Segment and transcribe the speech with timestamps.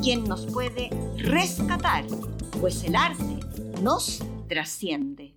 [0.00, 2.04] quien nos puede rescatar,
[2.60, 3.40] pues el arte
[3.82, 5.34] nos trasciende.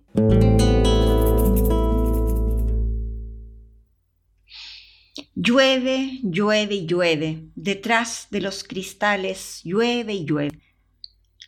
[5.34, 10.60] Llueve, llueve y llueve, detrás de los cristales llueve y llueve.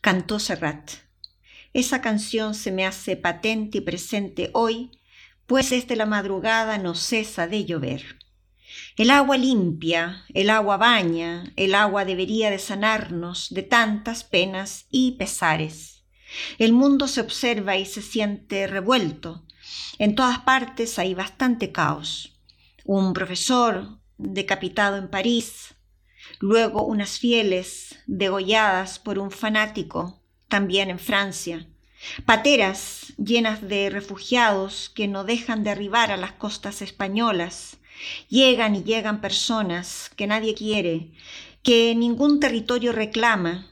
[0.00, 0.92] Cantó Serrat.
[1.72, 4.90] Esa canción se me hace patente y presente hoy,
[5.46, 8.21] pues desde la madrugada no cesa de llover.
[8.96, 15.12] El agua limpia, el agua baña, el agua debería de sanarnos de tantas penas y
[15.12, 16.04] pesares.
[16.58, 19.46] El mundo se observa y se siente revuelto.
[19.98, 22.38] En todas partes hay bastante caos.
[22.84, 25.74] Un profesor decapitado en París,
[26.38, 31.66] luego unas fieles degolladas por un fanático, también en Francia,
[32.26, 37.78] pateras llenas de refugiados que no dejan de arribar a las costas españolas,
[38.28, 41.12] Llegan y llegan personas que nadie quiere,
[41.62, 43.68] que ningún territorio reclama.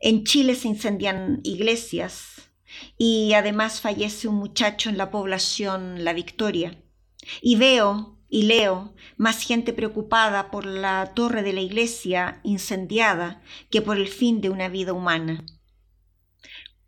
[0.00, 2.50] En Chile se incendian iglesias
[2.98, 6.82] y además fallece un muchacho en la población La Victoria.
[7.40, 13.82] Y veo y leo más gente preocupada por la torre de la iglesia incendiada que
[13.82, 15.44] por el fin de una vida humana.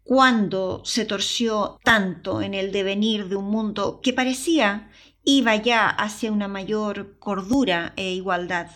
[0.02, 4.87] ¿Cuándo se torció tanto en el devenir de un mundo que parecía
[5.30, 8.70] iba ya hacia una mayor cordura e igualdad.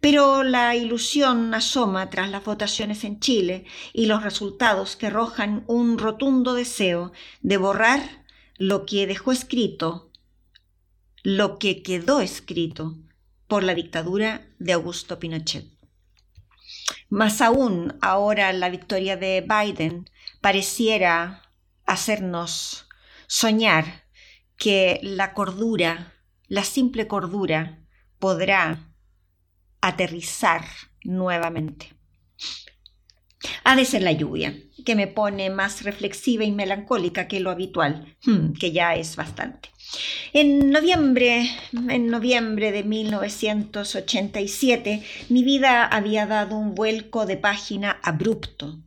[0.00, 5.98] Pero la ilusión asoma tras las votaciones en Chile y los resultados que arrojan un
[5.98, 7.12] rotundo deseo
[7.42, 8.24] de borrar
[8.56, 10.10] lo que dejó escrito,
[11.22, 12.96] lo que quedó escrito
[13.46, 15.66] por la dictadura de Augusto Pinochet.
[17.10, 20.08] Más aún, ahora la victoria de Biden
[20.40, 21.42] pareciera
[21.84, 22.86] hacernos
[23.26, 24.05] soñar
[24.56, 26.14] que la cordura,
[26.48, 27.84] la simple cordura,
[28.18, 28.92] podrá
[29.80, 30.64] aterrizar
[31.04, 31.92] nuevamente.
[33.64, 38.16] Ha de ser la lluvia, que me pone más reflexiva y melancólica que lo habitual,
[38.24, 39.68] hmm, que ya es bastante.
[40.32, 48.80] En noviembre, en noviembre de 1987, mi vida había dado un vuelco de página abrupto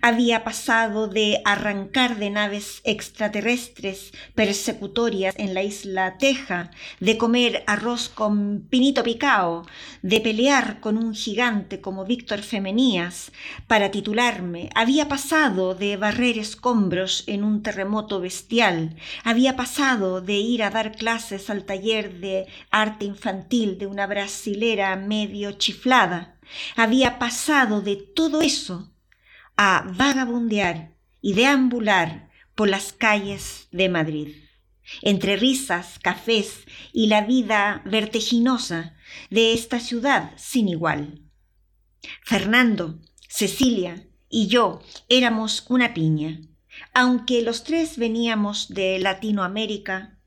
[0.00, 6.70] había pasado de arrancar de naves extraterrestres persecutorias en la isla Teja,
[7.00, 9.66] de comer arroz con pinito picao,
[10.02, 13.32] de pelear con un gigante como Víctor Femenías
[13.66, 20.62] para titularme, había pasado de barrer escombros en un terremoto bestial, había pasado de ir
[20.62, 26.36] a dar clases al taller de arte infantil de una brasilera medio chiflada,
[26.76, 28.93] había pasado de todo eso
[29.56, 34.36] a vagabundear y deambular por las calles de Madrid,
[35.02, 38.96] entre risas, cafés y la vida vertiginosa
[39.30, 41.22] de esta ciudad sin igual.
[42.22, 46.40] Fernando, Cecilia y yo éramos una piña.
[46.92, 50.18] Aunque los tres veníamos de Latinoamérica,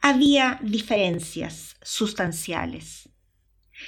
[0.00, 3.08] había diferencias sustanciales.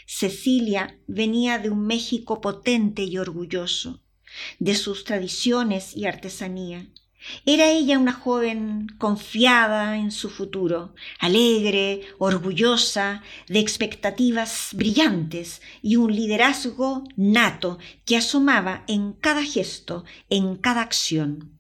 [0.07, 4.03] Cecilia venía de un México potente y orgulloso,
[4.59, 6.87] de sus tradiciones y artesanía.
[7.45, 16.15] Era ella una joven confiada en su futuro, alegre, orgullosa, de expectativas brillantes y un
[16.15, 21.59] liderazgo nato que asomaba en cada gesto, en cada acción.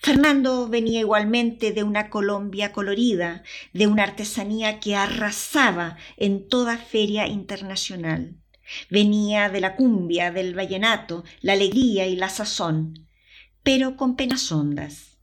[0.00, 3.42] Fernando venía igualmente de una Colombia colorida,
[3.72, 8.36] de una artesanía que arrasaba en toda feria internacional.
[8.90, 13.06] Venía de la cumbia, del vallenato, la alegría y la sazón,
[13.62, 15.18] pero con penas hondas.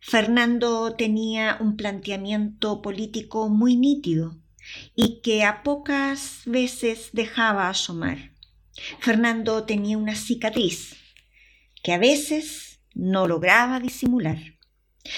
[0.00, 4.36] Fernando tenía un planteamiento político muy nítido
[4.94, 8.32] y que a pocas veces dejaba asomar.
[9.00, 10.96] Fernando tenía una cicatriz
[11.82, 14.38] que a veces no lograba disimular.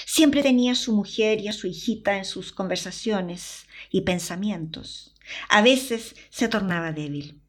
[0.06, 5.14] Siempre tenía a su mujer y a su hijita en sus conversaciones y pensamientos.
[5.48, 7.39] A veces se tornaba débil.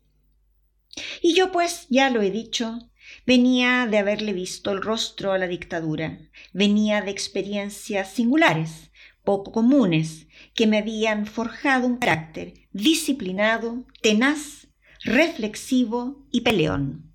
[1.22, 2.80] Y yo pues, ya lo he dicho,
[3.26, 6.20] venía de haberle visto el rostro a la dictadura,
[6.54, 8.92] venía de experiencias singulares,
[9.24, 14.68] poco comunes, que me habían forjado un carácter disciplinado, tenaz,
[15.04, 17.14] reflexivo y peleón.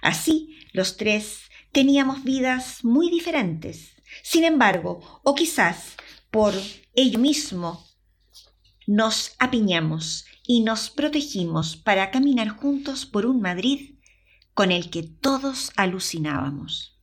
[0.00, 3.96] Así, los tres teníamos vidas muy diferentes.
[4.22, 5.96] Sin embargo, o quizás
[6.30, 6.54] por
[6.94, 7.84] ello mismo,
[8.92, 13.94] nos apiñamos y nos protegimos para caminar juntos por un Madrid
[14.52, 17.00] con el que todos alucinábamos.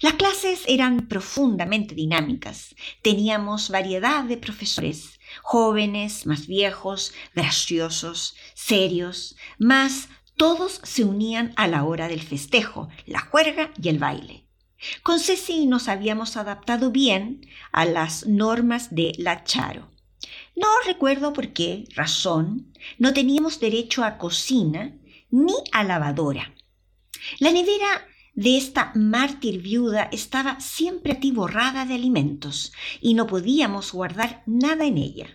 [0.00, 2.74] Las clases eran profundamente dinámicas.
[3.02, 11.84] Teníamos variedad de profesores, jóvenes, más viejos, graciosos, serios, mas todos se unían a la
[11.84, 14.48] hora del festejo, la juerga y el baile.
[15.04, 19.91] Con Ceci nos habíamos adaptado bien a las normas de la Charo.
[20.54, 24.94] No recuerdo por qué razón no teníamos derecho a cocina
[25.30, 26.54] ni a lavadora.
[27.38, 34.42] La nevera de esta mártir viuda estaba siempre atiborrada de alimentos y no podíamos guardar
[34.46, 35.26] nada en ella.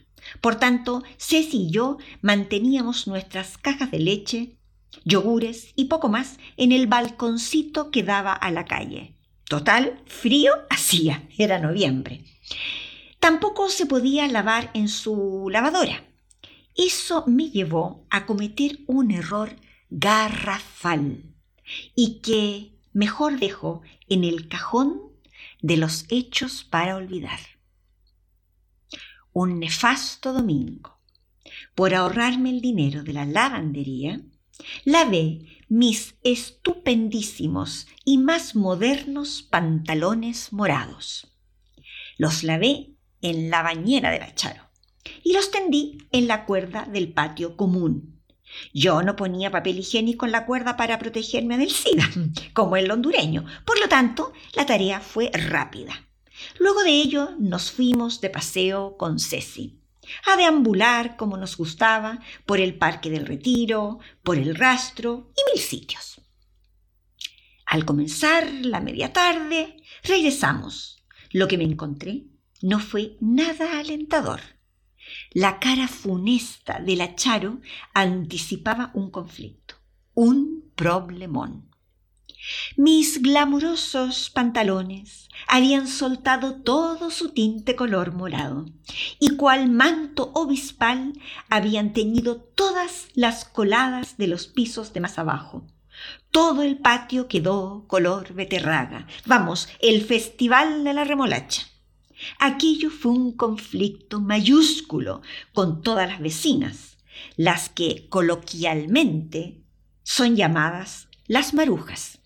[0.42, 4.58] Por tanto, Ceci y yo manteníamos nuestras cajas de leche,
[5.06, 9.16] yogures y poco más en el balconcito que daba a la calle.
[9.46, 12.26] Total, frío hacía, era noviembre.
[13.28, 16.08] Tampoco se podía lavar en su lavadora.
[16.78, 19.54] Eso me llevó a cometer un error
[19.90, 21.26] garrafal
[21.94, 25.02] y que mejor dejo en el cajón
[25.62, 27.42] de los hechos para olvidar.
[29.34, 30.98] Un nefasto domingo,
[31.76, 34.22] por ahorrarme el dinero de la lavandería,
[34.86, 41.28] lavé mis estupendísimos y más modernos pantalones morados.
[42.18, 44.64] Los lavé en la bañera de la Charo
[45.24, 48.18] y los tendí en la cuerda del patio común
[48.74, 52.10] yo no ponía papel higiénico en la cuerda para protegerme del SIDA,
[52.54, 53.46] como el hondureño.
[53.66, 56.08] Por lo tanto, la tarea fue rápida.
[56.60, 59.80] Luego de ello nos fuimos de paseo con Ceci,
[60.26, 65.62] a deambular como nos gustaba por el Parque del Retiro, por el Rastro y mil
[65.62, 66.22] sitios.
[67.66, 71.04] Al comenzar la media tarde, regresamos.
[71.32, 72.24] Lo que me encontré
[72.62, 74.42] no fue nada alentador.
[75.32, 77.62] La cara funesta de la Charo
[77.94, 79.76] anticipaba un conflicto,
[80.14, 81.70] un problemón.
[82.76, 88.66] Mis glamurosos pantalones habían soltado todo su tinte color morado
[89.20, 91.14] y cual manto obispal
[91.50, 95.68] habían teñido todas las coladas de los pisos de más abajo.
[96.32, 99.08] Todo el patio quedó color beterraga.
[99.26, 101.66] Vamos, el festival de la remolacha.
[102.40, 105.22] Aquello fue un conflicto mayúsculo
[105.54, 106.98] con todas las vecinas,
[107.36, 109.62] las que coloquialmente
[110.04, 112.20] son llamadas las marujas.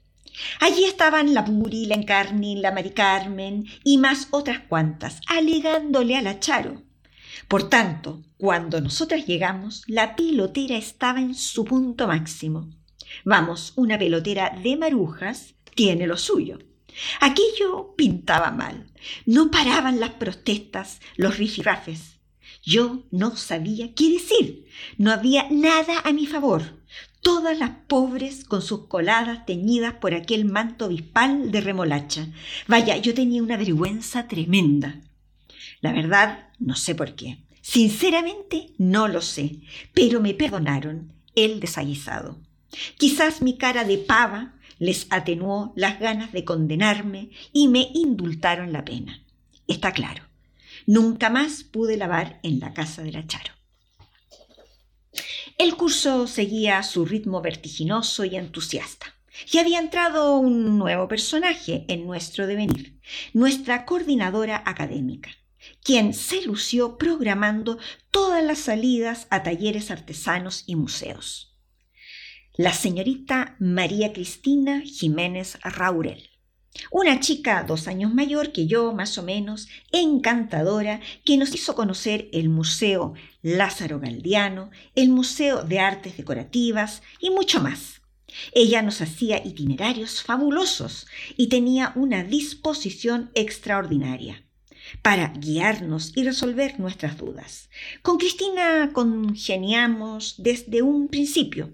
[0.60, 6.22] Allí estaban la Buri, la Encarni, la Mari Carmen y más otras cuantas, alegándole a
[6.22, 6.84] la Charo.
[7.48, 12.70] Por tanto, cuando nosotras llegamos, la pelotera estaba en su punto máximo.
[13.26, 16.60] Vamos, una pelotera de marujas tiene lo suyo.
[17.20, 18.91] Aquello pintaba mal.
[19.26, 22.20] No paraban las protestas, los rifirrafes.
[22.64, 24.66] Yo no sabía qué decir.
[24.98, 26.80] No había nada a mi favor.
[27.22, 32.28] Todas las pobres con sus coladas teñidas por aquel manto bispal de remolacha.
[32.68, 35.02] Vaya, yo tenía una vergüenza tremenda.
[35.82, 37.38] La verdad, no sé por qué.
[37.62, 39.60] Sinceramente, no lo sé,
[39.94, 42.40] pero me perdonaron el desaguisado.
[42.98, 48.84] Quizás mi cara de pava les atenuó las ganas de condenarme y me indultaron la
[48.84, 49.24] pena.
[49.68, 50.24] Está claro,
[50.88, 53.54] nunca más pude lavar en la casa de la Charo.
[55.60, 59.14] El curso seguía su ritmo vertiginoso y entusiasta.
[59.52, 63.00] Y había entrado un nuevo personaje en nuestro devenir,
[63.34, 65.30] nuestra coordinadora académica,
[65.84, 67.78] quien se lució programando
[68.10, 71.51] todas las salidas a talleres artesanos y museos
[72.58, 76.30] la señorita María Cristina Jiménez Raurel.
[76.92, 82.30] Una chica dos años mayor que yo, más o menos, encantadora, que nos hizo conocer
[82.34, 88.02] el Museo Lázaro Galdiano, el Museo de Artes Decorativas y mucho más.
[88.54, 94.44] Ella nos hacía itinerarios fabulosos y tenía una disposición extraordinaria
[95.02, 97.70] para guiarnos y resolver nuestras dudas.
[98.02, 101.74] Con Cristina congeniamos desde un principio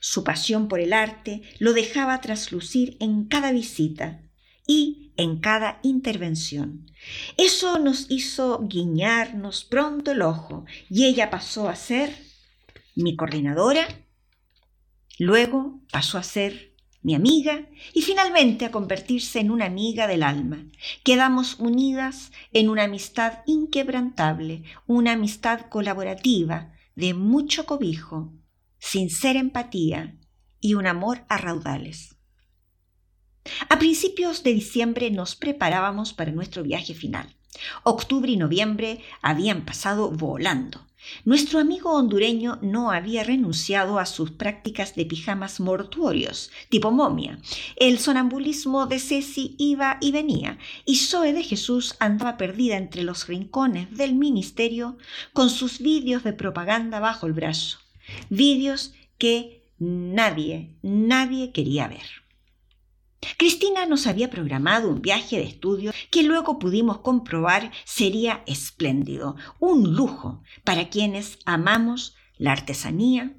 [0.00, 4.22] su pasión por el arte lo dejaba traslucir en cada visita
[4.66, 6.90] y en cada intervención.
[7.36, 12.14] Eso nos hizo guiñarnos pronto el ojo y ella pasó a ser
[12.94, 13.86] mi coordinadora,
[15.18, 20.64] luego pasó a ser mi amiga y finalmente a convertirse en una amiga del alma.
[21.02, 28.32] Quedamos unidas en una amistad inquebrantable, una amistad colaborativa, de mucho cobijo,
[28.86, 30.14] sincera empatía
[30.60, 32.16] y un amor a raudales.
[33.70, 37.34] A principios de diciembre nos preparábamos para nuestro viaje final.
[37.82, 40.86] Octubre y noviembre habían pasado volando.
[41.24, 47.38] Nuestro amigo hondureño no había renunciado a sus prácticas de pijamas mortuorios, tipo momia.
[47.76, 53.26] El sonambulismo de Ceci iba y venía, y Zoe de Jesús andaba perdida entre los
[53.28, 54.98] rincones del ministerio
[55.32, 57.83] con sus vídeos de propaganda bajo el brazo.
[58.28, 62.24] Vídeos que nadie, nadie quería ver.
[63.38, 69.94] Cristina nos había programado un viaje de estudio que luego pudimos comprobar sería espléndido, un
[69.94, 73.36] lujo para quienes amamos la artesanía,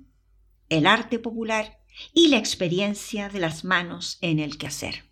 [0.70, 1.79] el arte popular
[2.13, 5.05] y la experiencia de las manos en el quehacer.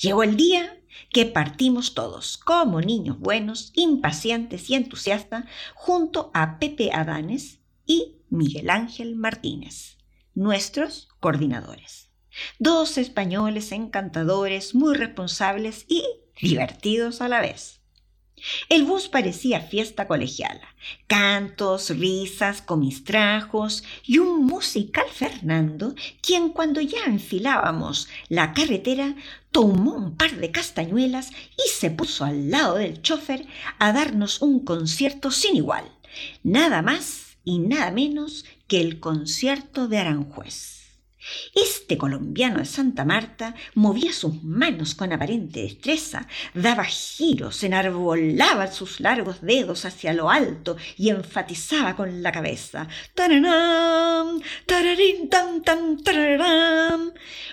[0.00, 0.78] Llegó el día
[1.10, 8.70] que partimos todos, como niños buenos, impacientes y entusiastas, junto a Pepe Adanes y Miguel
[8.70, 9.98] Ángel Martínez,
[10.34, 12.08] nuestros coordinadores.
[12.58, 16.02] Dos españoles encantadores, muy responsables y
[16.40, 17.82] divertidos a la vez.
[18.70, 20.74] El bus parecía fiesta colegiala,
[21.06, 29.14] cantos, risas, comistrajos y un musical Fernando, quien cuando ya enfilábamos la carretera
[29.50, 33.46] tomó un par de castañuelas y se puso al lado del chofer
[33.78, 35.84] a darnos un concierto sin igual,
[36.42, 40.82] nada más y nada menos que el concierto de Aranjuez.
[41.54, 48.98] Este colombiano de Santa Marta movía sus manos con aparente destreza, daba giros, enarbolaba sus
[48.98, 52.88] largos dedos hacia lo alto y enfatizaba con la cabeza.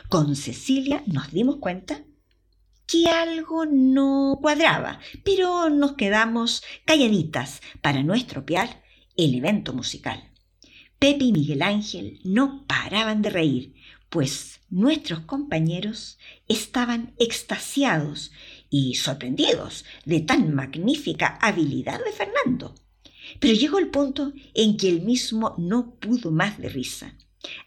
[0.09, 2.01] Con Cecilia nos dimos cuenta
[2.87, 8.81] que algo no cuadraba, pero nos quedamos calladitas para no estropear
[9.25, 10.31] el evento musical.
[10.97, 13.75] Pepe y Miguel Ángel no paraban de reír,
[14.09, 18.31] pues nuestros compañeros estaban extasiados
[18.69, 22.75] y sorprendidos de tan magnífica habilidad de Fernando.
[23.39, 27.15] Pero llegó el punto en que él mismo no pudo más de risa.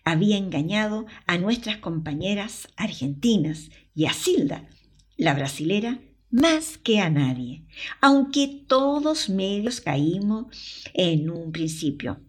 [0.04, 4.68] Había engañado a nuestras compañeras argentinas y a Silda,
[5.16, 6.00] la brasilera,
[6.32, 7.64] más que a nadie,
[8.00, 12.20] aunque todos medios caímos en un principio.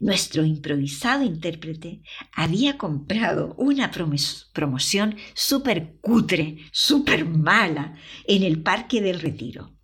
[0.00, 7.94] Nuestro improvisado intérprete había comprado una promoción súper cutre, súper mala,
[8.26, 9.76] en el Parque del Retiro.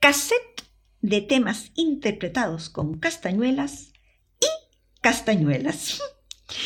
[0.00, 0.64] Cassette
[1.00, 3.92] de temas interpretados con castañuelas
[4.40, 4.46] y
[5.00, 6.02] castañuelas.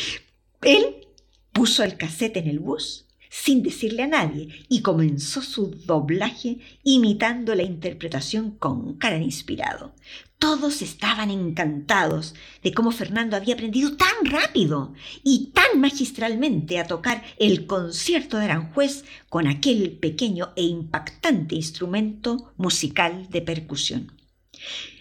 [0.61, 1.07] Él
[1.51, 3.02] puso el cassette en el bus
[3.33, 9.95] sin decirle a nadie y comenzó su doblaje imitando la interpretación con cara inspirado.
[10.37, 17.23] Todos estaban encantados de cómo Fernando había aprendido tan rápido y tan magistralmente a tocar
[17.39, 24.11] el concierto de Aranjuez con aquel pequeño e impactante instrumento musical de percusión.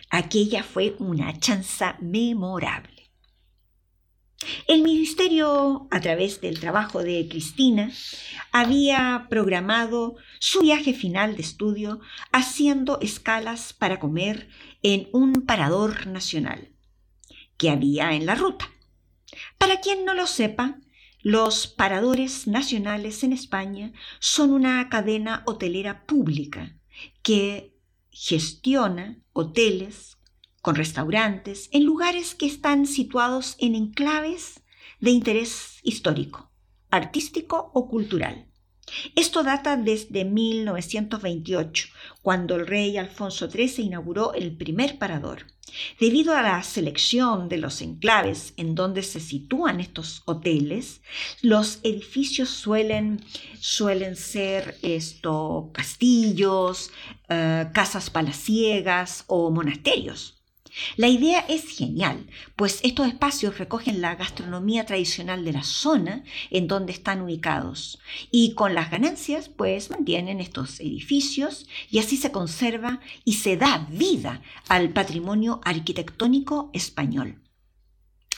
[0.08, 2.91] Aquella fue una chanza memorable.
[4.66, 7.90] El ministerio, a través del trabajo de Cristina,
[8.50, 12.00] había programado su viaje final de estudio
[12.32, 14.48] haciendo escalas para comer
[14.82, 16.70] en un parador nacional
[17.56, 18.70] que había en la ruta.
[19.58, 20.78] Para quien no lo sepa,
[21.22, 26.76] los paradores nacionales en España son una cadena hotelera pública
[27.22, 27.76] que
[28.10, 30.11] gestiona hoteles
[30.62, 34.62] con restaurantes en lugares que están situados en enclaves
[35.00, 36.50] de interés histórico,
[36.90, 38.46] artístico o cultural.
[39.16, 41.88] Esto data desde 1928,
[42.20, 45.46] cuando el rey Alfonso XIII inauguró el primer parador.
[45.98, 51.00] Debido a la selección de los enclaves en donde se sitúan estos hoteles,
[51.40, 53.24] los edificios suelen,
[53.58, 54.76] suelen ser
[55.72, 56.90] castillos,
[57.28, 60.41] eh, casas palaciegas o monasterios.
[60.96, 62.26] La idea es genial,
[62.56, 67.98] pues estos espacios recogen la gastronomía tradicional de la zona en donde están ubicados
[68.30, 73.86] y con las ganancias pues mantienen estos edificios y así se conserva y se da
[73.90, 77.41] vida al patrimonio arquitectónico español.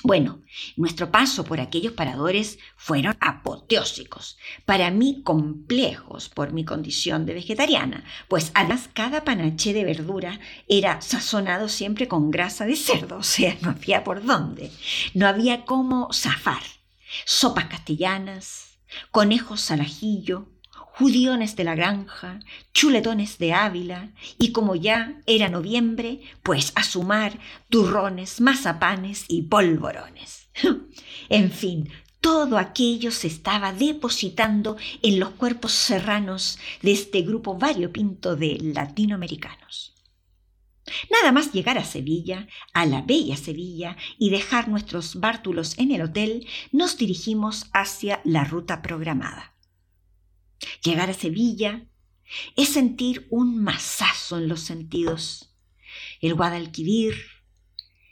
[0.06, 0.42] Bueno,
[0.76, 8.04] nuestro paso por aquellos paradores fueron apoteósicos, para mí complejos por mi condición de vegetariana,
[8.28, 13.56] pues además cada panache de verdura era sazonado siempre con grasa de cerdo, o sea,
[13.62, 14.70] no había por dónde,
[15.14, 16.62] no había cómo zafar.
[17.24, 18.76] Sopas castellanas,
[19.10, 20.50] conejos al ajillo,
[20.96, 22.38] judiones de la granja,
[22.72, 30.48] chuletones de Ávila, y como ya era noviembre, pues a sumar turrones, mazapanes y polvorones.
[31.28, 38.36] en fin, todo aquello se estaba depositando en los cuerpos serranos de este grupo variopinto
[38.36, 39.94] de latinoamericanos.
[41.10, 46.02] Nada más llegar a Sevilla, a la bella Sevilla, y dejar nuestros bártulos en el
[46.02, 49.53] hotel, nos dirigimos hacia la ruta programada.
[50.82, 51.86] Llegar a Sevilla
[52.56, 55.54] es sentir un masazo en los sentidos.
[56.20, 57.14] El Guadalquivir,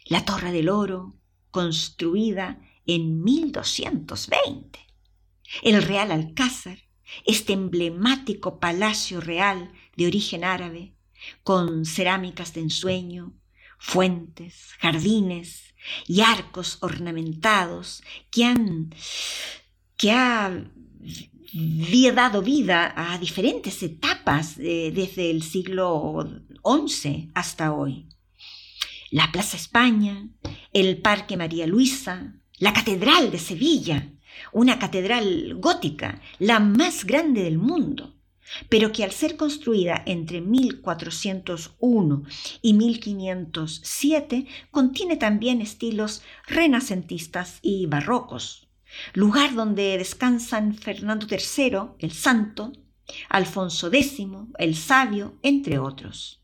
[0.06, 1.16] la Torre del Oro,
[1.50, 4.78] construida en 1220.
[5.62, 6.78] El Real Alcázar,
[7.26, 10.94] este emblemático palacio real de origen árabe,
[11.42, 13.35] con cerámicas de ensueño,
[13.78, 15.75] fuentes, jardines
[16.06, 18.94] y arcos ornamentados que han
[19.97, 20.64] que ha
[22.14, 26.25] dado vida a diferentes etapas desde el siglo
[26.64, 28.09] XI hasta hoy.
[29.11, 30.28] La Plaza España,
[30.73, 34.09] el Parque María Luisa, la Catedral de Sevilla,
[34.52, 38.14] una catedral gótica, la más grande del mundo,
[38.68, 42.23] pero que al ser construida entre 1401
[42.62, 48.68] y 1507 contiene también estilos renacentistas y barrocos,
[49.14, 52.72] lugar donde descansan Fernando III, el Santo,
[53.28, 54.18] Alfonso X,
[54.58, 56.42] el Sabio, entre otros.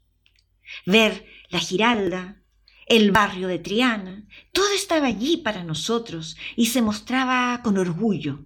[0.86, 2.42] Ver la Giralda,
[2.86, 8.44] el barrio de Triana, todo estaba allí para nosotros y se mostraba con orgullo,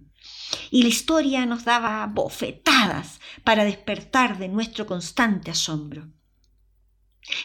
[0.69, 6.09] y la historia nos daba bofetadas para despertar de nuestro constante asombro.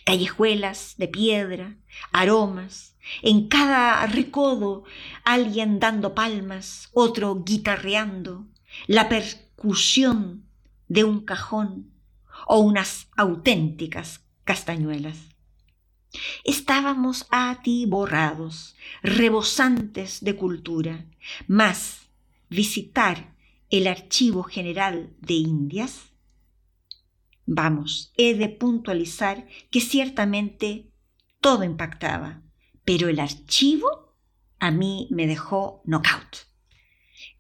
[0.05, 1.77] Callejuelas de piedra,
[2.13, 4.85] aromas, en cada recodo
[5.25, 8.47] alguien dando palmas, otro guitarreando,
[8.87, 10.45] la percusión
[10.89, 11.91] de un cajón
[12.47, 15.17] o unas auténticas castañuelas.
[16.45, 21.05] Estábamos atiborrados, rebosantes de cultura,
[21.47, 22.09] más
[22.49, 23.35] visitar
[23.71, 26.13] el Archivo General de Indias?
[27.45, 30.91] Vamos, he de puntualizar que ciertamente
[31.41, 32.43] todo impactaba,
[32.89, 34.17] pero el archivo
[34.59, 36.47] a mí me dejó knockout.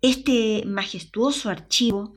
[0.02, 2.14] Este majestuoso archivo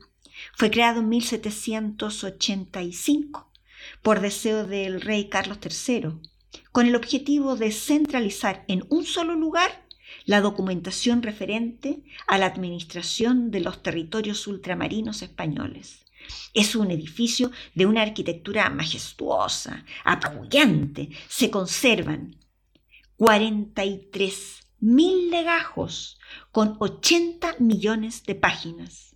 [0.54, 3.50] fue creado en 1785
[4.02, 6.20] por deseo del rey Carlos III,
[6.72, 9.86] con el objetivo de centralizar en un solo lugar
[10.26, 16.04] la documentación referente a la administración de los territorios ultramarinos españoles.
[16.52, 21.08] Es un edificio de una arquitectura majestuosa, apabullante.
[21.28, 22.36] Se conservan
[23.22, 26.18] 43 mil legajos
[26.50, 29.14] con 80 millones de páginas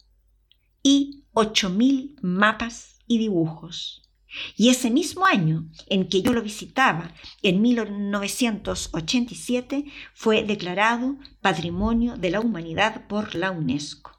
[0.80, 4.08] y 8 mil mapas y dibujos.
[4.56, 12.30] Y ese mismo año en que yo lo visitaba, en 1987, fue declarado Patrimonio de
[12.30, 14.12] la Humanidad por la UNESCO,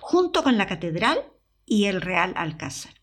[0.00, 1.20] junto con la Catedral
[1.64, 3.01] y el Real Alcázar.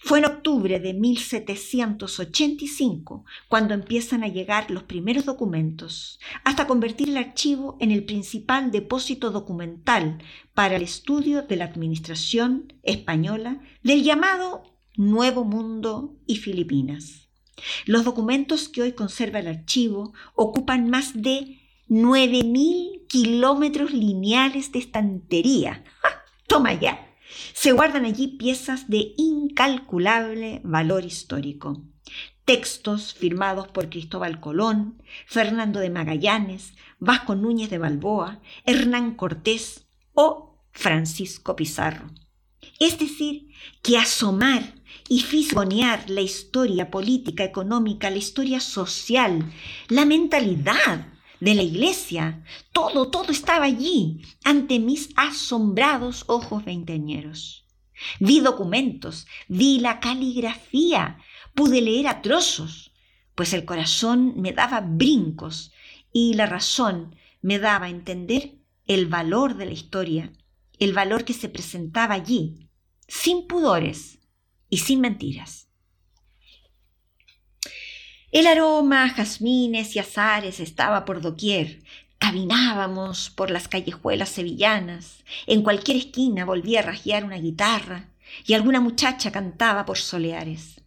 [0.00, 7.16] Fue en octubre de 1785 cuando empiezan a llegar los primeros documentos, hasta convertir el
[7.16, 10.22] archivo en el principal depósito documental
[10.54, 14.62] para el estudio de la administración española del llamado
[14.96, 17.30] Nuevo Mundo y Filipinas.
[17.86, 25.84] Los documentos que hoy conserva el archivo ocupan más de 9.000 kilómetros lineales de estantería.
[26.46, 27.11] Toma ya.
[27.52, 31.82] Se guardan allí piezas de incalculable valor histórico.
[32.44, 40.58] Textos firmados por Cristóbal Colón, Fernando de Magallanes, Vasco Núñez de Balboa, Hernán Cortés o
[40.72, 42.10] Francisco Pizarro.
[42.78, 43.50] Es decir,
[43.82, 44.74] que asomar
[45.08, 49.52] y fisgonear la historia política, económica, la historia social,
[49.88, 51.06] la mentalidad
[51.42, 57.66] de la iglesia, todo, todo estaba allí ante mis asombrados ojos veinteañeros.
[58.20, 61.18] Vi documentos, vi la caligrafía,
[61.52, 62.92] pude leer a trozos,
[63.34, 65.72] pues el corazón me daba brincos
[66.12, 68.54] y la razón me daba a entender
[68.86, 70.32] el valor de la historia,
[70.78, 72.68] el valor que se presentaba allí,
[73.08, 74.20] sin pudores,
[74.70, 75.61] y sin mentiras.
[78.32, 81.82] El aroma a jazmines y azares estaba por doquier.
[82.16, 85.22] Caminábamos por las callejuelas sevillanas.
[85.46, 88.08] En cualquier esquina volvía a rajear una guitarra
[88.46, 90.80] y alguna muchacha cantaba por soleares.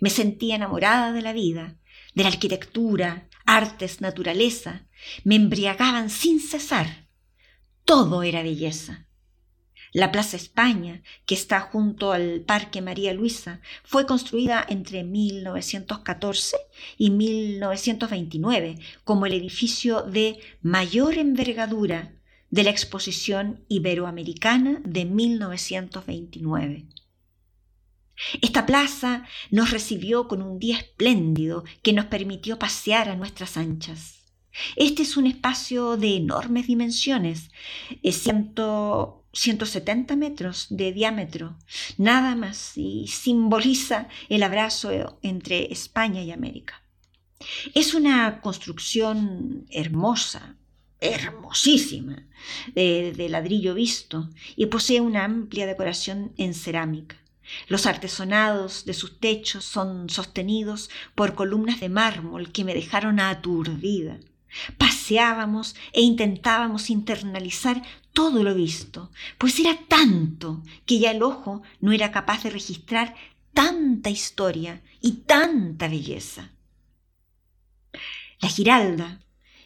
[0.00, 1.76] Me sentía enamorada de la vida,
[2.14, 4.86] de la arquitectura, artes, naturaleza.
[5.22, 7.08] Me embriagaban sin cesar.
[7.84, 9.06] Todo era belleza.
[9.92, 16.56] La Plaza España, que está junto al Parque María Luisa, fue construida entre 1914
[16.96, 22.12] y 1929 como el edificio de mayor envergadura
[22.50, 26.86] de la Exposición Iberoamericana de 1929.
[28.42, 34.20] Esta plaza nos recibió con un día espléndido que nos permitió pasear a nuestras anchas.
[34.76, 37.50] Este es un espacio de enormes dimensiones,
[38.02, 38.26] es
[39.32, 41.56] 170 metros de diámetro,
[41.98, 46.82] nada más, y simboliza el abrazo entre España y América.
[47.74, 50.56] Es una construcción hermosa,
[51.00, 52.26] hermosísima,
[52.74, 57.16] de, ladrillo visto, y posee una amplia decoración en cerámica.
[57.68, 64.20] Los artesonados de sus techos son sostenidos por columnas de mármol que me dejaron aturdida.
[64.78, 67.82] Paseábamos e intentábamos internalizar
[68.20, 73.14] todo lo visto, pues era tanto que ya el ojo no era capaz de registrar
[73.54, 76.50] tanta historia y tanta belleza.
[78.42, 79.20] La Giralda,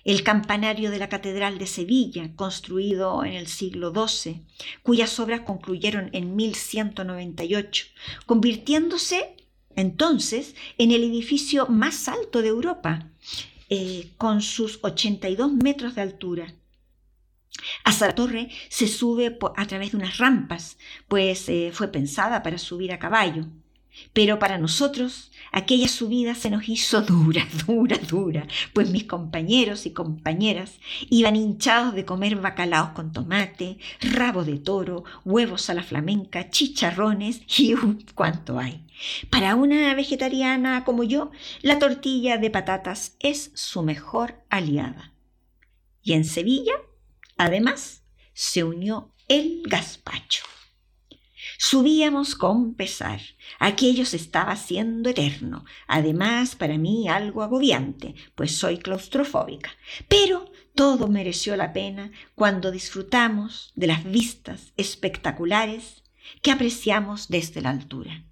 [0.04, 4.42] el campanario de la Catedral de Sevilla, construido en el siglo XII,
[4.84, 7.86] cuyas obras concluyeron en 1198,
[8.24, 9.34] convirtiéndose
[9.74, 13.10] entonces en el edificio más alto de Europa,
[13.68, 16.54] eh, con sus 82 metros de altura.
[17.84, 22.58] Hasta la torre se sube a través de unas rampas, pues eh, fue pensada para
[22.58, 23.46] subir a caballo.
[24.12, 29.92] Pero para nosotros aquella subida se nos hizo dura, dura, dura, pues mis compañeros y
[29.92, 30.78] compañeras
[31.10, 37.42] iban hinchados de comer bacalaos con tomate, rabo de toro, huevos a la flamenca, chicharrones
[37.58, 38.84] y un cuanto hay.
[39.30, 41.30] Para una vegetariana como yo,
[41.62, 45.12] la tortilla de patatas es su mejor aliada.
[46.02, 46.74] Y en Sevilla,
[47.36, 50.44] además, se unió el gazpacho.
[51.58, 53.20] Subíamos con pesar.
[53.58, 55.64] Aquello se estaba haciendo eterno.
[55.86, 59.70] Además, para mí algo agobiante, pues soy claustrofóbica.
[60.08, 66.02] Pero todo mereció la pena cuando disfrutamos de las vistas espectaculares
[66.42, 68.24] que apreciamos desde la altura.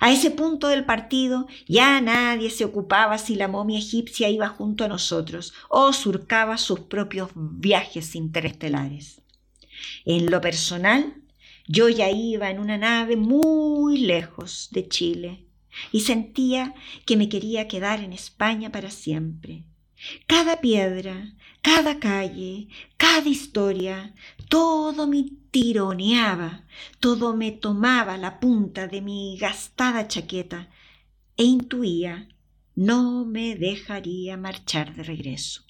[0.00, 4.84] A ese punto del partido ya nadie se ocupaba si la momia egipcia iba junto
[4.84, 9.20] a nosotros o surcaba sus propios viajes interestelares.
[10.04, 11.14] En lo personal,
[11.66, 15.44] yo ya iba en una nave muy lejos de Chile
[15.92, 19.64] y sentía que me quería quedar en España para siempre.
[20.26, 24.14] Cada piedra, cada calle, cada historia,
[24.48, 26.64] todo me tironeaba,
[27.00, 30.68] todo me tomaba la punta de mi gastada chaqueta
[31.36, 32.28] e intuía
[32.74, 35.64] no me dejaría marchar de regreso.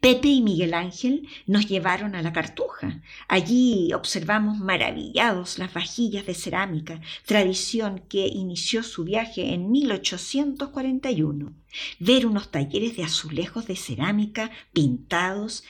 [0.00, 3.02] Pepe y Miguel Ángel nos llevaron a la Cartuja.
[3.28, 11.52] Allí observamos maravillados las vajillas de cerámica, tradición que inició su viaje en 1841.
[11.98, 15.64] Ver unos talleres de azulejos de cerámica pintados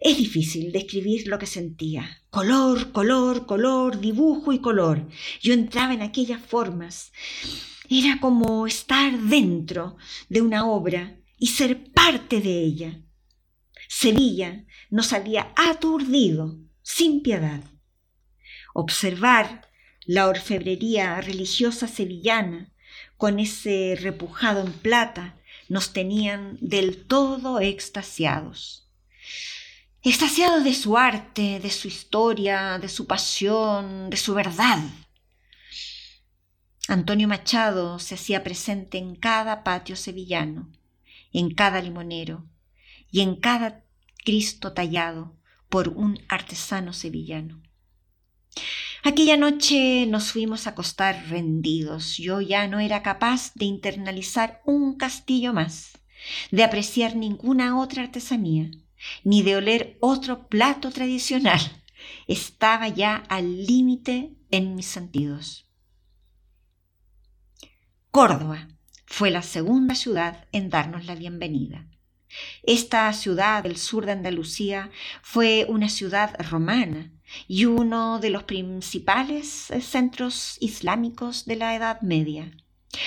[0.00, 2.22] es difícil describir lo que sentía.
[2.30, 5.06] Color, color, color, dibujo y color.
[5.42, 7.12] Yo entraba en aquellas formas.
[7.90, 9.98] Era como estar dentro
[10.30, 13.02] de una obra y ser parte de ella.
[13.88, 17.62] Sevilla nos había aturdido sin piedad.
[18.72, 19.68] Observar
[20.06, 22.72] la orfebrería religiosa sevillana
[23.18, 25.36] con ese repujado en plata
[25.68, 28.88] nos tenían del todo extasiados.
[30.02, 34.78] Extasiados de su arte, de su historia, de su pasión, de su verdad.
[36.88, 40.72] Antonio Machado se hacía presente en cada patio sevillano,
[41.34, 42.46] en cada limonero,
[43.10, 43.84] y en cada
[44.24, 45.36] Cristo tallado
[45.68, 47.60] por un artesano sevillano.
[49.02, 52.16] Aquella noche nos fuimos a acostar rendidos.
[52.16, 55.98] Yo ya no era capaz de internalizar un castillo más,
[56.50, 58.70] de apreciar ninguna otra artesanía,
[59.24, 61.60] ni de oler otro plato tradicional.
[62.26, 65.66] Estaba ya al límite en mis sentidos.
[68.10, 68.68] Córdoba
[69.06, 71.86] fue la segunda ciudad en darnos la bienvenida.
[72.62, 74.90] Esta ciudad del sur de Andalucía
[75.22, 77.12] fue una ciudad romana
[77.48, 82.52] y uno de los principales centros islámicos de la Edad Media.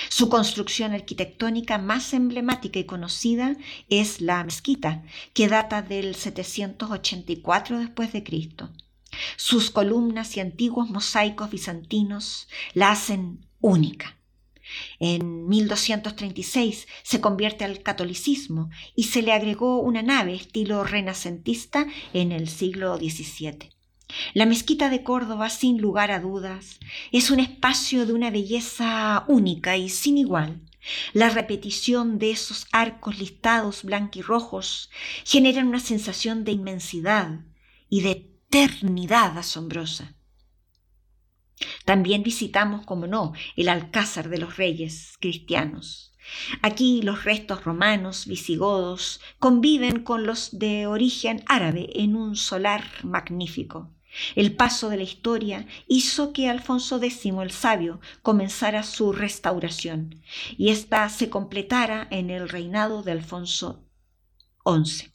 [0.08, 3.56] Su construcción arquitectónica más emblemática y conocida
[3.88, 5.02] es la mezquita,
[5.34, 8.70] que data del 784 después de Cristo.
[9.36, 14.16] Sus columnas y antiguos mosaicos bizantinos la hacen única.
[14.98, 22.32] En 1236 se convierte al catolicismo y se le agregó una nave estilo renacentista en
[22.32, 23.73] el siglo XVII.
[24.32, 26.78] La mezquita de Córdoba, sin lugar a dudas,
[27.12, 30.60] es un espacio de una belleza única y sin igual.
[31.12, 34.90] La repetición de esos arcos listados blanquirrojos
[35.24, 37.40] genera una sensación de inmensidad
[37.88, 40.14] y de eternidad asombrosa.
[41.84, 46.12] También visitamos, como no, el Alcázar de los Reyes cristianos.
[46.62, 53.92] Aquí los restos romanos, visigodos, conviven con los de origen árabe en un solar magnífico.
[54.34, 60.22] El paso de la historia hizo que Alfonso X el Sabio comenzara su restauración
[60.56, 63.84] y ésta se completara en el reinado de Alfonso
[64.64, 65.12] XI.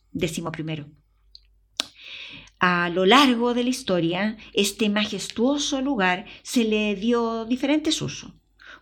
[2.59, 8.31] A lo largo de la historia, este majestuoso lugar se le dio diferentes usos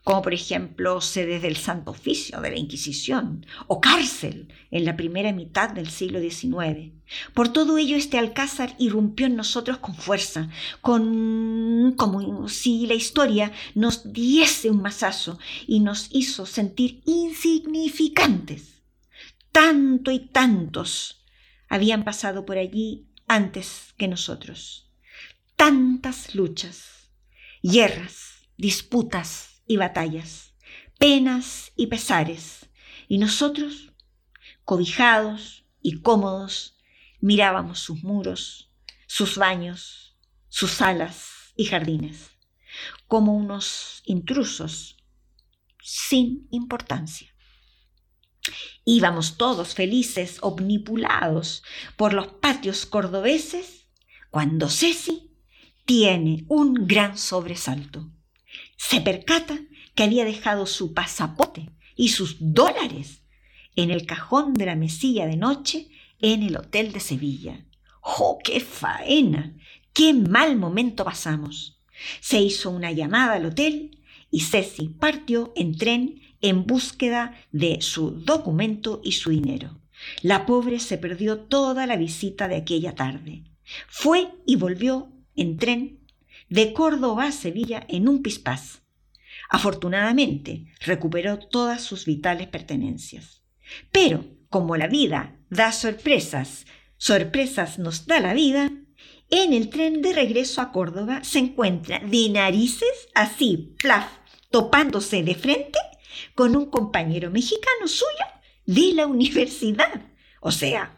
[0.07, 5.33] como por ejemplo sede del Santo Oficio de la Inquisición o cárcel en la primera
[5.33, 6.93] mitad del siglo XIX.
[7.33, 10.47] Por todo ello, este alcázar irrumpió en nosotros con fuerza,
[10.79, 18.81] con como si la historia nos diese un mazazo y nos hizo sentir insignificantes.
[19.51, 21.25] Tanto y tantos
[21.67, 24.89] habían pasado por allí antes que nosotros.
[25.57, 27.09] Tantas luchas,
[27.61, 30.53] guerras, disputas, y batallas,
[30.97, 32.69] penas y pesares,
[33.07, 33.93] y nosotros,
[34.63, 36.77] cobijados y cómodos,
[37.19, 38.71] mirábamos sus muros,
[39.07, 40.17] sus baños,
[40.49, 42.31] sus salas y jardines,
[43.07, 44.97] como unos intrusos
[45.81, 47.33] sin importancia.
[48.85, 51.63] Íbamos todos felices, omnipulados
[51.95, 53.87] por los patios cordobeses,
[54.29, 55.31] cuando Ceci
[55.85, 58.11] tiene un gran sobresalto
[58.77, 59.59] se percata
[59.95, 63.23] que había dejado su pasaporte y sus dólares
[63.75, 65.89] en el cajón de la mesilla de noche
[66.21, 67.65] en el hotel de Sevilla.
[68.01, 69.55] ¡Oh, qué faena!
[69.93, 71.81] ¡Qué mal momento pasamos!
[72.21, 78.11] Se hizo una llamada al hotel y Ceci partió en tren en búsqueda de su
[78.11, 79.81] documento y su dinero.
[80.21, 83.43] La pobre se perdió toda la visita de aquella tarde.
[83.87, 85.99] Fue y volvió en tren
[86.49, 88.81] de Córdoba a Sevilla en un pispás.
[89.49, 93.43] Afortunadamente, recuperó todas sus vitales pertenencias.
[93.91, 96.65] Pero, como la vida da sorpresas,
[96.97, 98.71] sorpresas nos da la vida,
[99.29, 104.07] en el tren de regreso a Córdoba se encuentra de narices, así, plaf,
[104.49, 105.79] topándose de frente
[106.33, 108.25] con un compañero mexicano suyo
[108.65, 110.11] de la universidad.
[110.41, 110.97] O sea,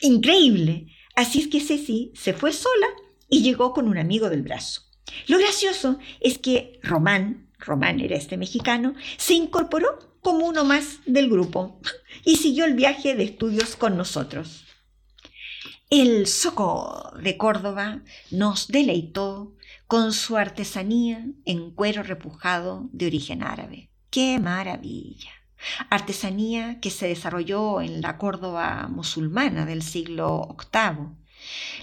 [0.00, 0.88] increíble.
[1.14, 2.86] Así es que Ceci se fue sola
[3.32, 4.82] y llegó con un amigo del brazo.
[5.26, 11.30] Lo gracioso es que Román, Román era este mexicano, se incorporó como uno más del
[11.30, 11.80] grupo
[12.26, 14.66] y siguió el viaje de estudios con nosotros.
[15.88, 23.88] El Soco de Córdoba nos deleitó con su artesanía en cuero repujado de origen árabe.
[24.10, 25.30] ¡Qué maravilla!
[25.88, 31.21] Artesanía que se desarrolló en la Córdoba musulmana del siglo VIII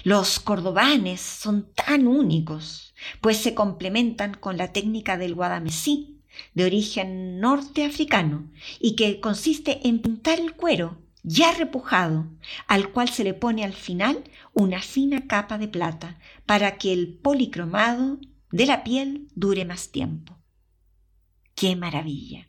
[0.04, 6.20] los cordobanes son tan únicos, pues se complementan con la técnica del guadamesí,
[6.54, 12.28] de origen norteafricano, y que consiste en pintar el cuero ya repujado,
[12.66, 17.18] al cual se le pone al final una fina capa de plata para que el
[17.18, 18.18] policromado
[18.50, 20.38] de la piel dure más tiempo.
[21.54, 22.46] ¡Qué maravilla!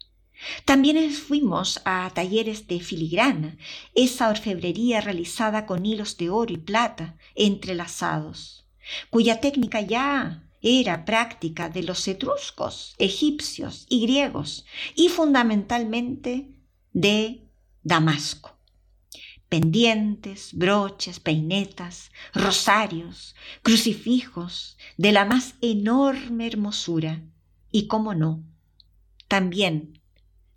[0.66, 3.58] También fuimos a talleres de filigrana,
[3.94, 8.66] esa orfebrería realizada con hilos de oro y plata entrelazados,
[9.10, 16.50] cuya técnica ya era práctica de los etruscos, egipcios y griegos, y fundamentalmente
[16.94, 17.48] de
[17.84, 18.58] Damasco.
[19.50, 27.22] Pendientes, broches, peinetas, rosarios, crucifijos de la más enorme hermosura,
[27.72, 28.44] y, cómo no,
[29.28, 30.01] también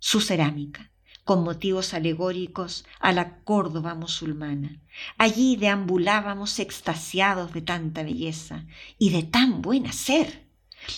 [0.05, 0.91] su cerámica,
[1.23, 4.79] con motivos alegóricos a la Córdoba musulmana.
[5.17, 8.67] Allí deambulábamos extasiados de tanta belleza
[8.99, 10.47] y de tan buen hacer.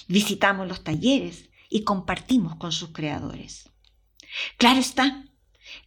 [0.10, 3.70] Visitamos los talleres y compartimos con sus creadores.
[4.58, 5.24] Claro está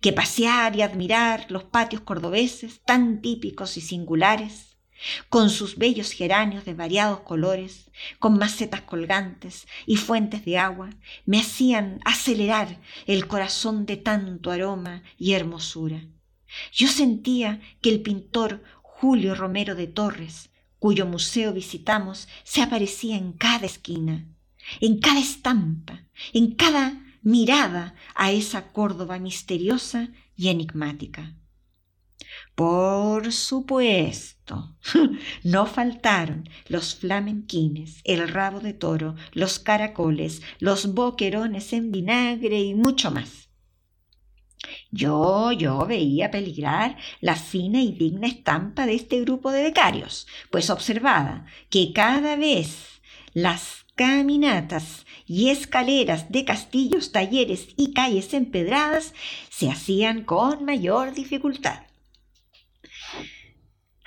[0.01, 4.70] que pasear y admirar los patios cordobeses tan típicos y singulares
[5.29, 10.91] con sus bellos geranios de variados colores, con macetas colgantes y fuentes de agua,
[11.27, 16.03] me hacían acelerar el corazón de tanto aroma y hermosura.
[16.73, 23.33] Yo sentía que el pintor Julio Romero de Torres, cuyo museo visitamos, se aparecía en
[23.33, 24.27] cada esquina,
[24.81, 31.35] en cada estampa, en cada mirada a esa Córdoba misteriosa y enigmática.
[32.61, 34.77] Por supuesto,
[35.45, 42.75] no faltaron los flamenquines, el rabo de toro, los caracoles, los boquerones en vinagre y
[42.75, 43.49] mucho más.
[44.91, 50.69] Yo, yo veía peligrar la fina y digna estampa de este grupo de becarios, pues
[50.69, 53.01] observaba que cada vez
[53.33, 59.15] las caminatas y escaleras de castillos, talleres y calles empedradas
[59.49, 61.90] se hacían con mayor dificultad.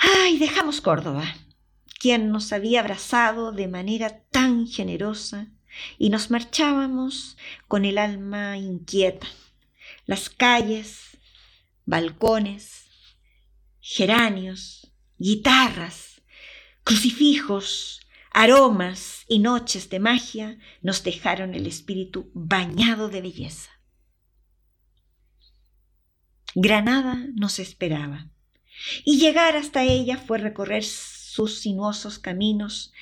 [0.03, 1.33] ¡Ay, dejamos Córdoba!
[2.03, 5.47] quien nos había abrazado de manera tan generosa,
[5.97, 7.37] y nos marchábamos
[7.69, 9.25] con el alma inquieta.
[10.05, 11.17] Las calles,
[11.85, 12.89] balcones,
[13.79, 16.21] geranios, guitarras,
[16.83, 23.71] crucifijos, aromas y noches de magia nos dejaron el espíritu bañado de belleza.
[26.53, 28.32] Granada nos esperaba
[29.03, 32.93] y llegar hasta ella fue recorrer sus sinuosos caminos,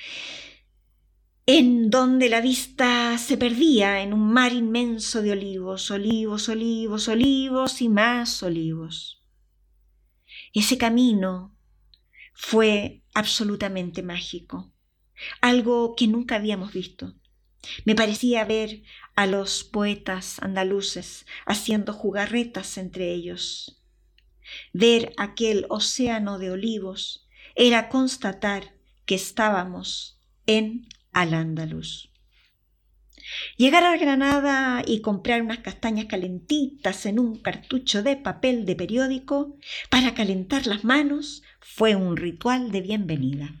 [1.46, 7.82] en donde la vista se perdía en un mar inmenso de olivos, olivos, olivos, olivos
[7.82, 9.22] y más olivos.
[10.54, 11.56] Ese camino
[12.32, 14.72] fue absolutamente mágico,
[15.40, 17.14] algo que nunca habíamos visto.
[17.84, 18.82] Me parecía ver
[19.14, 23.81] a los poetas andaluces haciendo jugarretas entre ellos,
[24.72, 32.12] Ver aquel océano de olivos era constatar que estábamos en Al-Ándalus.
[33.56, 39.56] Llegar a Granada y comprar unas castañas calentitas en un cartucho de papel de periódico
[39.90, 43.54] para calentar las manos fue un ritual de bienvenida.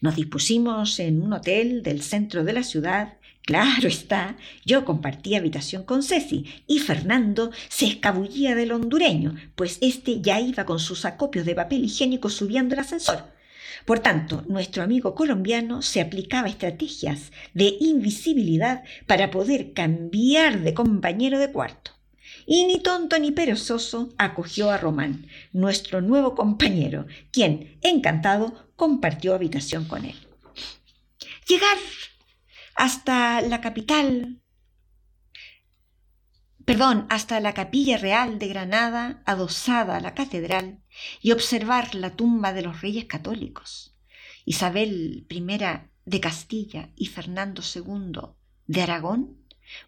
[0.00, 3.18] Nos dispusimos en un hotel del centro de la ciudad
[3.50, 10.20] Claro está, yo compartía habitación con Ceci y Fernando se escabullía del hondureño, pues éste
[10.20, 13.24] ya iba con sus acopios de papel higiénico subiendo el ascensor.
[13.86, 21.40] Por tanto, nuestro amigo colombiano se aplicaba estrategias de invisibilidad para poder cambiar de compañero
[21.40, 21.90] de cuarto.
[22.46, 29.86] Y ni tonto ni perezoso acogió a Román, nuestro nuevo compañero, quien, encantado, compartió habitación
[29.86, 30.14] con él.
[31.48, 31.76] Llegar
[32.80, 34.40] hasta la capital,
[36.64, 40.82] perdón, hasta la capilla real de Granada, adosada a la catedral,
[41.20, 43.94] y observar la tumba de los reyes católicos,
[44.46, 45.44] Isabel I
[46.06, 48.12] de Castilla y Fernando II
[48.66, 49.36] de Aragón,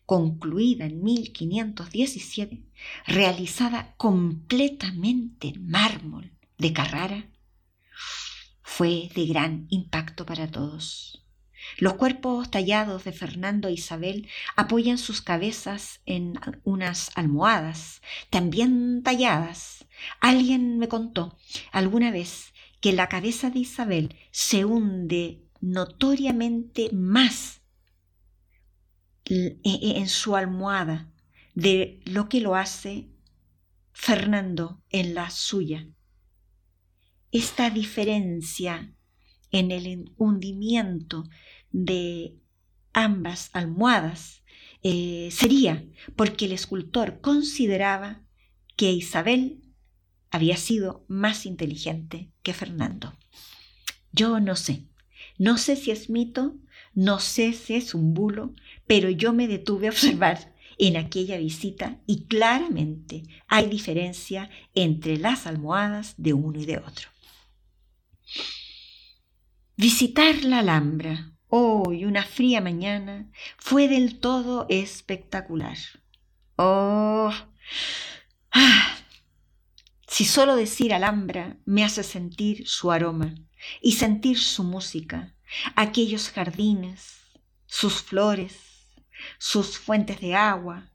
[0.04, 2.62] concluida en 1517,
[3.06, 7.30] realizada completamente en mármol de Carrara,
[8.62, 11.22] fue de gran impacto para todos.
[11.78, 19.86] Los cuerpos tallados de Fernando e Isabel apoyan sus cabezas en unas almohadas, también talladas.
[20.20, 21.36] Alguien me contó
[21.70, 27.62] alguna vez que la cabeza de Isabel se hunde notoriamente más
[29.24, 31.12] e, e, en su almohada
[31.54, 33.08] de lo que lo hace
[33.92, 35.88] Fernando en la suya.
[37.30, 38.92] Esta diferencia
[39.52, 41.24] en el hundimiento
[41.72, 42.36] de
[42.92, 44.42] ambas almohadas
[44.82, 45.84] eh, sería
[46.16, 48.22] porque el escultor consideraba
[48.76, 49.62] que Isabel
[50.30, 53.16] había sido más inteligente que Fernando.
[54.12, 54.88] Yo no sé,
[55.38, 56.56] no sé si es mito,
[56.94, 58.54] no sé si es un bulo,
[58.86, 65.46] pero yo me detuve a observar en aquella visita y claramente hay diferencia entre las
[65.46, 67.08] almohadas de uno y de otro.
[69.76, 75.76] Visitar la Alhambra Hoy, una fría mañana, fue del todo espectacular.
[76.56, 77.30] Oh,
[78.52, 78.96] ah,
[80.08, 83.34] si solo decir Alhambra me hace sentir su aroma
[83.82, 85.34] y sentir su música,
[85.76, 87.18] aquellos jardines,
[87.66, 88.56] sus flores,
[89.36, 90.90] sus fuentes de agua,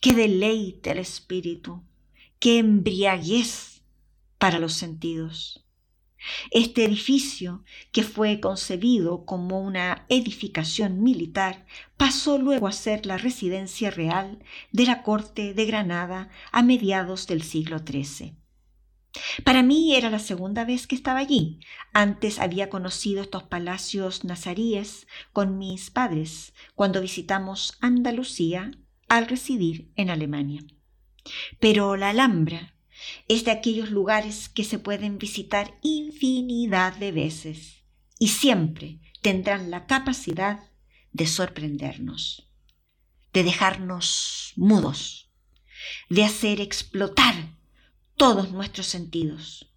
[0.00, 1.84] qué deleite el espíritu,
[2.38, 3.82] qué embriaguez
[4.38, 5.62] para los sentidos.
[6.50, 11.66] Este edificio, que fue concebido como una edificación militar,
[11.96, 14.38] pasó luego a ser la residencia real
[14.72, 18.34] de la corte de Granada a mediados del siglo XIII.
[19.44, 21.60] Para mí era la segunda vez que estaba allí.
[21.92, 28.70] Antes había conocido estos palacios nazaríes con mis padres cuando visitamos Andalucía
[29.08, 30.62] al residir en Alemania.
[31.58, 32.74] Pero la Alhambra,
[33.28, 37.84] es de aquellos lugares que se pueden visitar infinidad de veces
[38.18, 40.60] y siempre tendrán la capacidad
[41.12, 42.48] de sorprendernos,
[43.32, 45.30] de dejarnos mudos,
[46.08, 47.34] de hacer explotar
[48.16, 49.72] todos nuestros sentidos.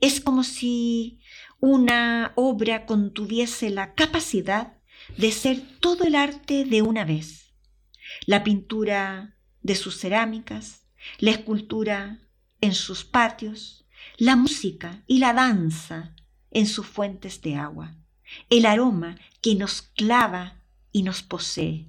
[0.00, 1.20] Es como si
[1.60, 4.74] una obra contuviese la capacidad
[5.16, 7.54] de ser todo el arte de una vez.
[8.26, 10.86] La pintura de sus cerámicas,
[11.18, 12.25] la escultura
[12.66, 13.86] en sus patios,
[14.18, 16.14] la música y la danza
[16.50, 17.96] en sus fuentes de agua,
[18.50, 20.62] el aroma que nos clava
[20.92, 21.88] y nos posee.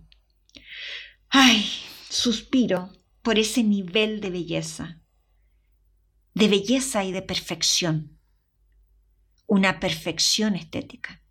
[1.30, 1.66] Ay,
[2.10, 5.02] suspiro por ese nivel de belleza,
[6.34, 8.18] de belleza y de perfección,
[9.48, 11.22] una perfección estética.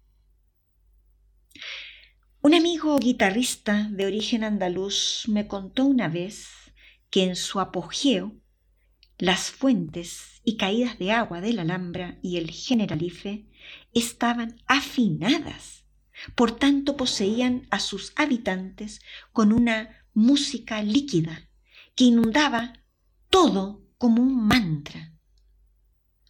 [2.41, 6.49] Un amigo guitarrista de origen andaluz me contó una vez
[7.11, 8.37] que en su apogeo
[9.19, 13.47] las fuentes y caídas de agua de la Alhambra y el Generalife
[13.93, 15.85] estaban afinadas,
[16.35, 19.01] por tanto poseían a sus habitantes
[19.33, 21.49] con una música líquida
[21.95, 22.75] que inundaba
[23.31, 25.15] todo como un mantra,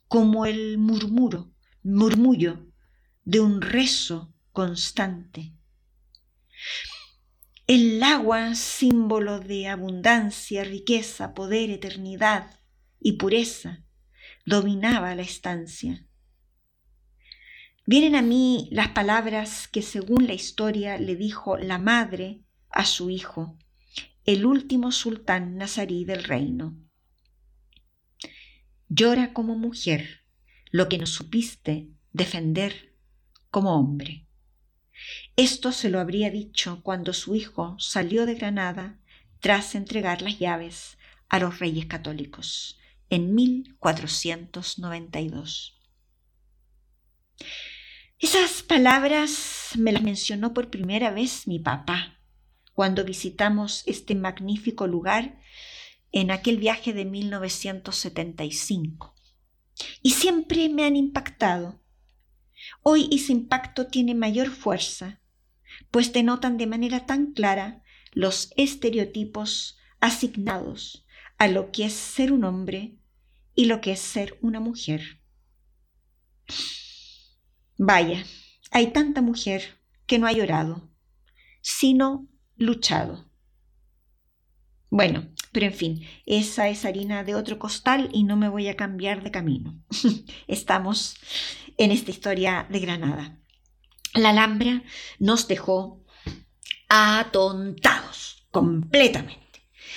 [0.09, 2.67] como el murmuro, murmullo
[3.25, 5.53] de un rezo constante.
[7.67, 12.57] El agua, símbolo de abundancia, riqueza, poder, eternidad,
[13.07, 13.85] y pureza
[14.47, 16.05] dominaba la estancia.
[17.87, 23.09] Vienen a mí las palabras que según la historia le dijo la madre a su
[23.09, 23.57] hijo,
[24.25, 26.77] el último sultán nazarí del reino.
[28.89, 30.25] Llora como mujer
[30.73, 32.93] lo que no supiste defender
[33.53, 34.27] como hombre.
[35.37, 38.99] Esto se lo habría dicho cuando su hijo salió de Granada
[39.39, 40.99] tras entregar las llaves
[41.29, 42.81] a los reyes católicos
[43.11, 45.79] en 1492.
[48.19, 52.19] Esas palabras me las mencionó por primera vez mi papá
[52.73, 55.39] cuando visitamos este magnífico lugar
[56.13, 59.15] en aquel viaje de 1975.
[60.03, 61.83] Y siempre me han impactado.
[62.83, 65.21] Hoy ese impacto tiene mayor fuerza,
[65.91, 67.83] pues denotan de manera tan clara
[68.13, 71.06] los estereotipos asignados
[71.39, 72.99] a lo que es ser un hombre
[73.55, 75.21] y lo que es ser una mujer.
[77.79, 78.25] Vaya,
[78.71, 80.91] hay tanta mujer que no ha llorado,
[81.61, 83.31] sino luchado.
[84.89, 88.77] Bueno, pero en fin, esa es harina de otro costal y no me voy a
[88.77, 89.83] cambiar de camino.
[90.47, 91.17] Estamos
[91.77, 93.39] en esta historia de Granada.
[94.15, 94.83] La Alhambra
[95.19, 96.05] nos dejó
[96.89, 99.46] atontados completamente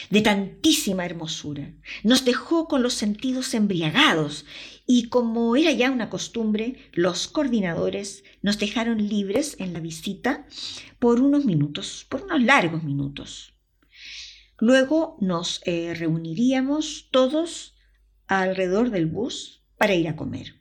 [0.10, 1.74] de tantísima hermosura.
[2.04, 4.46] Nos dejó con los sentidos embriagados
[4.86, 10.48] y como era ya una costumbre, los coordinadores nos dejaron libres en la visita
[10.98, 13.54] por unos minutos, por unos largos minutos.
[14.58, 17.76] Luego nos eh, reuniríamos todos
[18.28, 20.56] alrededor del bus para ir a comer.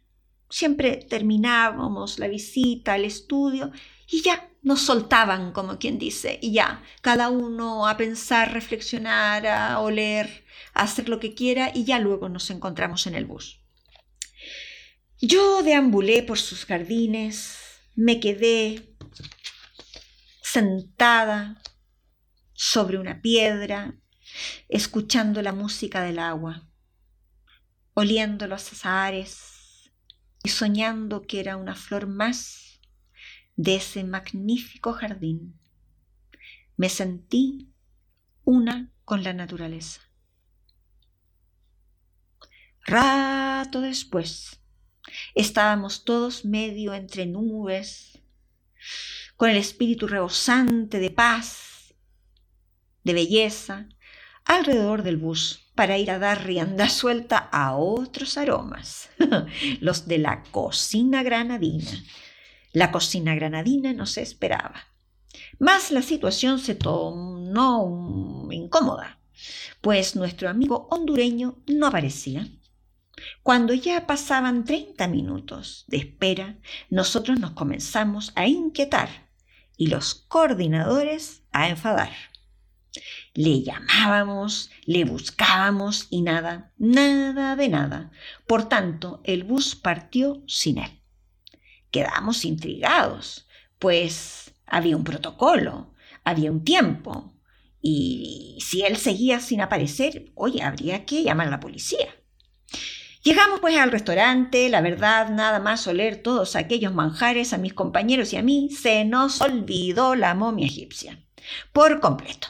[0.50, 3.72] Siempre terminábamos la visita al estudio
[4.10, 9.78] y ya nos soltaban, como quien dice, y ya, cada uno a pensar, reflexionar, a
[9.80, 10.44] oler,
[10.74, 13.60] a hacer lo que quiera, y ya luego nos encontramos en el bus.
[15.20, 17.58] Yo deambulé por sus jardines,
[17.94, 18.96] me quedé
[20.42, 21.60] sentada
[22.52, 23.94] sobre una piedra,
[24.68, 26.68] escuchando la música del agua,
[27.94, 29.92] oliendo los azahares
[30.44, 32.67] y soñando que era una flor más
[33.58, 35.58] de ese magnífico jardín.
[36.76, 37.72] Me sentí
[38.44, 40.00] una con la naturaleza.
[42.86, 44.60] Rato después,
[45.34, 48.20] estábamos todos medio entre nubes,
[49.36, 51.94] con el espíritu rebosante de paz,
[53.02, 53.88] de belleza,
[54.44, 59.10] alrededor del bus para ir a dar rienda suelta a otros aromas,
[59.80, 61.90] los de la cocina granadina,
[62.72, 64.88] la cocina granadina no se esperaba.
[65.58, 69.20] Más la situación se tornó incómoda,
[69.80, 72.46] pues nuestro amigo hondureño no aparecía.
[73.42, 76.58] Cuando ya pasaban 30 minutos de espera,
[76.88, 79.08] nosotros nos comenzamos a inquietar
[79.76, 82.10] y los coordinadores a enfadar.
[83.34, 88.10] Le llamábamos, le buscábamos y nada, nada de nada.
[88.46, 90.97] Por tanto, el bus partió sin él
[91.90, 93.46] quedamos intrigados,
[93.78, 97.32] pues había un protocolo, había un tiempo,
[97.80, 102.08] y si él seguía sin aparecer, oye, habría que llamar a la policía.
[103.22, 108.32] Llegamos pues al restaurante, la verdad, nada más oler todos aquellos manjares a mis compañeros
[108.32, 111.24] y a mí, se nos olvidó la momia egipcia.
[111.72, 112.48] Por completo.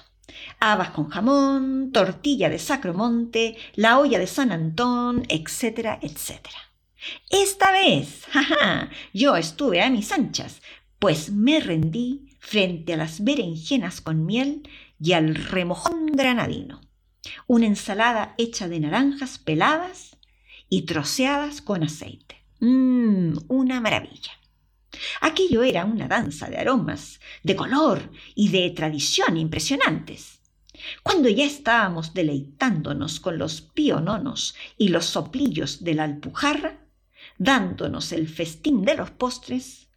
[0.60, 6.67] habas con jamón, tortilla de Sacromonte, la olla de San Antón, etcétera, etcétera.
[7.30, 10.62] Esta vez, jaja, yo estuve a mis anchas,
[10.98, 14.68] pues me rendí frente a las berenjenas con miel
[15.00, 16.80] y al remojón granadino.
[17.46, 20.16] Una ensalada hecha de naranjas peladas
[20.68, 22.36] y troceadas con aceite.
[22.60, 24.32] Mmm, una maravilla.
[25.20, 30.40] Aquello era una danza de aromas, de color y de tradición impresionantes.
[31.02, 36.87] Cuando ya estábamos deleitándonos con los piononos y los soplillos de la alpujarra,
[37.38, 39.88] dándonos el festín de los postres,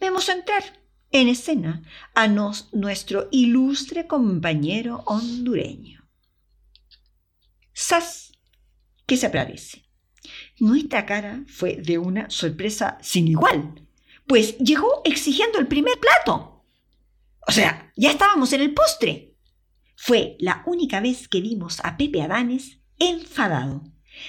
[0.00, 0.62] vemos entrar
[1.10, 1.82] en escena
[2.14, 6.06] a nuestro ilustre compañero hondureño.
[7.72, 8.32] ¡Sas!
[9.06, 9.84] ¿Qué se aparece?
[10.58, 13.86] Nuestra cara fue de una sorpresa sin igual,
[14.26, 16.64] pues llegó exigiendo el primer plato.
[17.46, 19.36] O sea, ya estábamos en el postre.
[19.96, 23.84] Fue la única vez que vimos a Pepe Adanes enfadado.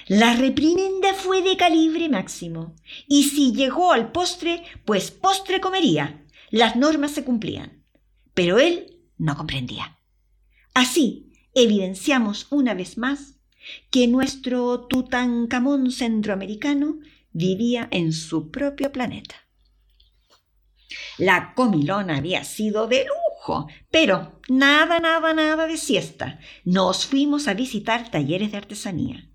[0.07, 2.75] La reprimenda fue de calibre máximo,
[3.07, 6.25] y si llegó al postre, pues postre comería.
[6.51, 7.83] Las normas se cumplían.
[8.33, 9.97] Pero él no comprendía.
[10.73, 13.35] Así evidenciamos una vez más
[13.91, 16.99] que nuestro Tutankamón centroamericano
[17.31, 19.35] vivía en su propio planeta.
[21.17, 26.39] La comilona había sido de lujo, pero nada, nada, nada de siesta.
[26.63, 29.28] Nos fuimos a visitar talleres de artesanía.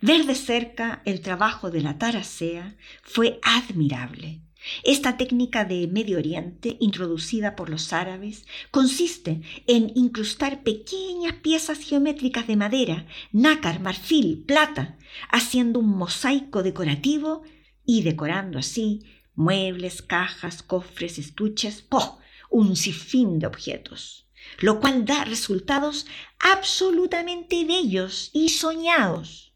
[0.00, 4.40] Ver de cerca el trabajo de la taracea fue admirable.
[4.84, 12.46] Esta técnica de Medio Oriente, introducida por los árabes, consiste en incrustar pequeñas piezas geométricas
[12.46, 14.98] de madera, nácar, marfil, plata,
[15.30, 17.42] haciendo un mosaico decorativo
[17.86, 19.02] y decorando así
[19.34, 22.18] muebles, cajas, cofres, estuches, ¡oh!
[22.50, 24.26] un sinfín de objetos,
[24.58, 26.06] lo cual da resultados
[26.38, 29.49] absolutamente bellos y soñados.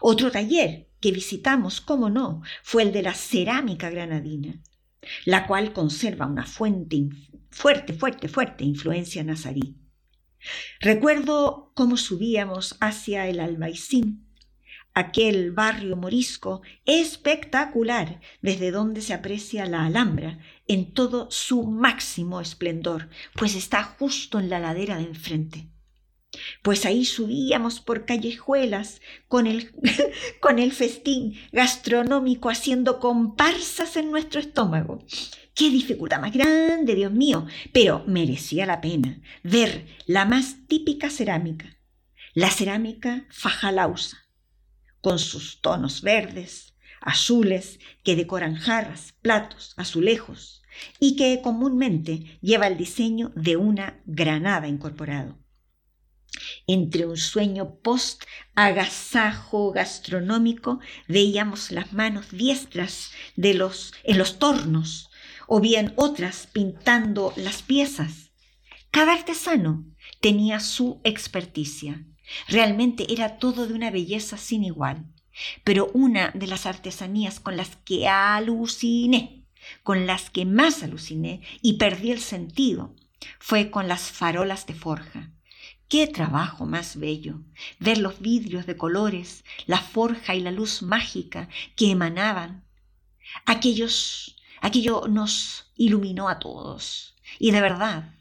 [0.00, 4.60] Otro taller que visitamos, como no, fue el de la cerámica granadina,
[5.24, 7.08] la cual conserva una fuente
[7.50, 9.76] fuerte, fuerte, fuerte influencia nazarí.
[10.80, 14.26] Recuerdo cómo subíamos hacia el Albaicín,
[14.94, 23.08] aquel barrio morisco espectacular desde donde se aprecia la Alhambra en todo su máximo esplendor,
[23.34, 25.71] pues está justo en la ladera de enfrente.
[26.62, 29.72] Pues ahí subíamos por callejuelas con el,
[30.40, 35.04] con el festín gastronómico haciendo comparsas en nuestro estómago.
[35.54, 41.78] Qué dificultad más grande, Dios mío, pero merecía la pena ver la más típica cerámica,
[42.32, 44.16] la cerámica fajalausa,
[45.02, 50.62] con sus tonos verdes, azules, que decoran jarras, platos, azulejos,
[50.98, 55.41] y que comúnmente lleva el diseño de una granada incorporado
[56.66, 65.10] entre un sueño post-agasajo gastronómico veíamos las manos diestras de los, en los tornos,
[65.46, 68.32] o bien otras pintando las piezas.
[68.90, 69.84] Cada artesano
[70.20, 72.04] tenía su experticia.
[72.48, 75.06] Realmente era todo de una belleza sin igual.
[75.64, 79.46] Pero una de las artesanías con las que aluciné,
[79.82, 82.94] con las que más aluciné y perdí el sentido,
[83.38, 85.30] fue con las farolas de forja.
[85.92, 87.42] Qué trabajo más bello,
[87.78, 92.64] ver los vidrios de colores, la forja y la luz mágica que emanaban.
[93.44, 98.14] Aquellos, aquello nos iluminó a todos y de verdad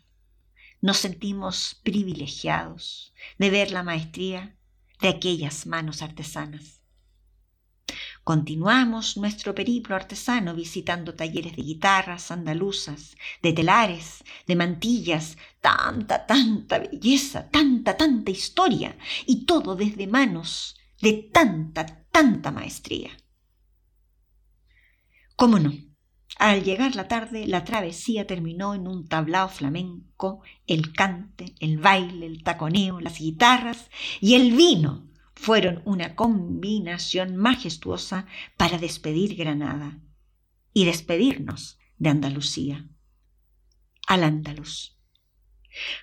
[0.81, 4.57] nos sentimos privilegiados de ver la maestría
[4.99, 6.80] de aquellas manos artesanas.
[8.31, 16.79] Continuamos nuestro periplo artesano visitando talleres de guitarras andaluzas, de telares, de mantillas, tanta, tanta
[16.79, 23.09] belleza, tanta, tanta historia, y todo desde manos de tanta, tanta maestría.
[25.35, 25.73] ¿Cómo no?
[26.37, 32.27] Al llegar la tarde, la travesía terminó en un tablao flamenco, el cante, el baile,
[32.27, 33.89] el taconeo, las guitarras
[34.21, 35.10] y el vino
[35.41, 38.27] fueron una combinación majestuosa
[38.57, 39.97] para despedir Granada
[40.71, 42.87] y despedirnos de Andalucía.
[44.05, 44.95] Al andaluz.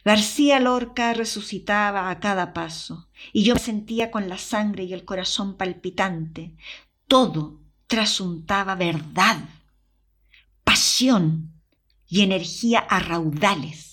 [0.04, 5.04] García Lorca resucitaba a cada paso y yo me sentía con la sangre y el
[5.04, 6.56] corazón palpitante.
[7.06, 9.38] Todo trasuntaba verdad,
[10.64, 11.52] pasión
[12.08, 13.87] y energía a raudales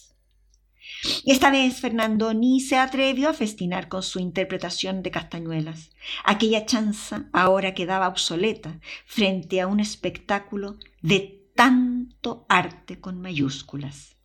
[1.26, 5.92] esta vez Fernando ni se atrevió a festinar con su interpretación de Castañuelas.
[6.24, 14.18] Aquella chanza ahora quedaba obsoleta frente a un espectáculo de tanto arte con mayúsculas.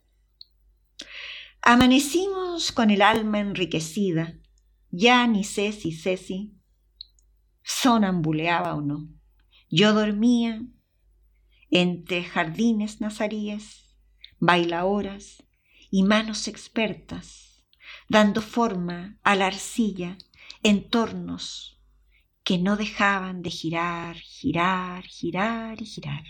[1.62, 4.38] Amanecimos con el alma enriquecida.
[4.90, 6.54] Ya ni sé si Ceci
[7.62, 9.08] sonambuleaba o no.
[9.68, 10.62] Yo dormía
[11.70, 13.96] entre jardines nazaríes,
[14.38, 15.44] bailaoras
[15.90, 17.64] y manos expertas,
[18.08, 20.16] dando forma a la arcilla
[20.62, 21.78] en tornos
[22.44, 26.24] que no dejaban de girar, girar, girar y girar.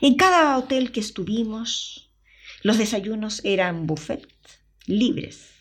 [0.00, 2.12] En cada hotel que estuvimos,
[2.62, 4.28] los desayunos eran buffet
[4.86, 5.55] libres.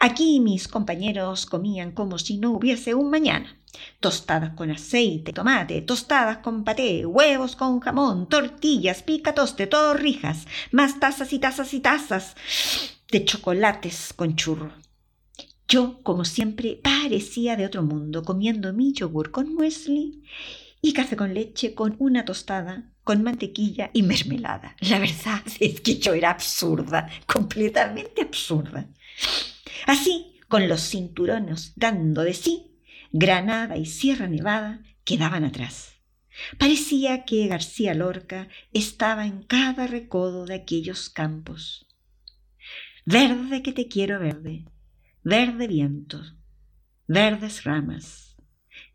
[0.00, 3.58] Aquí mis compañeros comían como si no hubiese un mañana.
[4.00, 11.32] Tostadas con aceite, tomate, tostadas con paté, huevos con jamón, tortillas, picatoste, torrijas, más tazas
[11.32, 12.36] y tazas y tazas
[13.10, 14.72] de chocolates con churro.
[15.68, 20.22] Yo, como siempre, parecía de otro mundo, comiendo mi yogur con muesli
[20.80, 24.76] y café con leche con una tostada, con mantequilla y mermelada.
[24.80, 28.86] La verdad es que yo era absurda, completamente absurda.
[29.86, 32.76] Así, con los cinturones dando de sí,
[33.12, 35.92] Granada y Sierra Nevada quedaban atrás.
[36.58, 41.86] Parecía que García Lorca estaba en cada recodo de aquellos campos.
[43.06, 44.66] Verde que te quiero verde,
[45.22, 46.20] verde viento,
[47.06, 48.36] verdes ramas,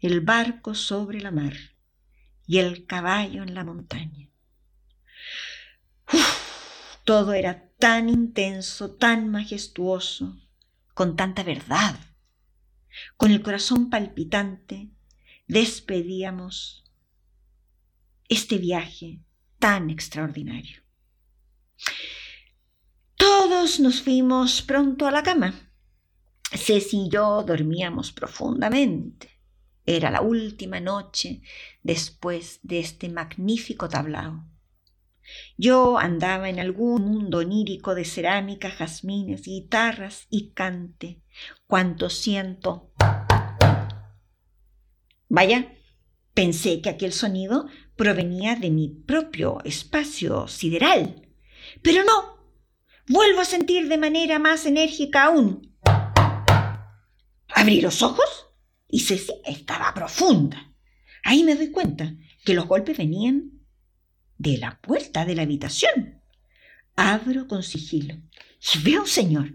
[0.01, 1.55] el barco sobre la mar
[2.45, 4.29] y el caballo en la montaña.
[7.05, 10.37] todo era tan intenso, tan majestuoso,
[10.93, 11.99] con tanta verdad.
[13.17, 14.89] Con el corazón palpitante,
[15.47, 16.83] despedíamos
[18.27, 19.19] este viaje
[19.59, 20.81] tan extraordinario.
[23.15, 25.53] Todos nos fuimos pronto a la cama.
[26.51, 29.29] Ceci y yo dormíamos profundamente.
[29.85, 31.41] Era la última noche
[31.83, 34.50] después de este magnífico tablao.
[35.57, 41.21] Yo andaba en algún mundo onírico de cerámica, jazmines, guitarras y cante,
[41.67, 42.91] cuanto siento.
[45.29, 45.73] Vaya,
[46.33, 51.27] pensé que aquel sonido provenía de mi propio espacio sideral.
[51.81, 52.37] Pero no,
[53.07, 55.71] vuelvo a sentir de manera más enérgica aún
[57.53, 58.47] Abrí los ojos
[58.87, 60.73] y Ceci estaba profunda.
[61.23, 63.60] Ahí me doy cuenta que los golpes venían
[64.41, 66.19] de la puerta de la habitación.
[66.95, 68.15] Abro con sigilo
[68.73, 69.53] y veo un señor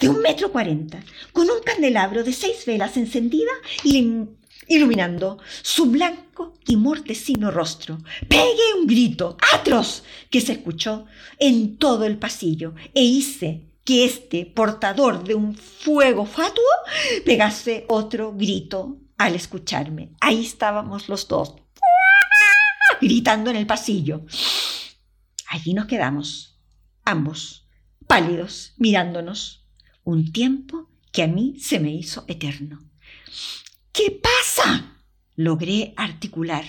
[0.00, 1.02] de un metro cuarenta,
[1.32, 3.52] con un candelabro de seis velas encendida
[4.66, 7.98] iluminando su blanco y mortecino rostro.
[8.28, 11.06] Pegué un grito atroz que se escuchó
[11.38, 16.64] en todo el pasillo e hice que este portador de un fuego fatuo
[17.24, 20.10] pegase otro grito al escucharme.
[20.20, 21.54] Ahí estábamos los dos,
[23.00, 24.24] gritando en el pasillo.
[25.48, 26.58] Allí nos quedamos,
[27.04, 27.66] ambos,
[28.06, 29.66] pálidos, mirándonos,
[30.04, 32.84] un tiempo que a mí se me hizo eterno.
[33.92, 34.94] ¿Qué pasa?
[35.38, 36.64] logré articular.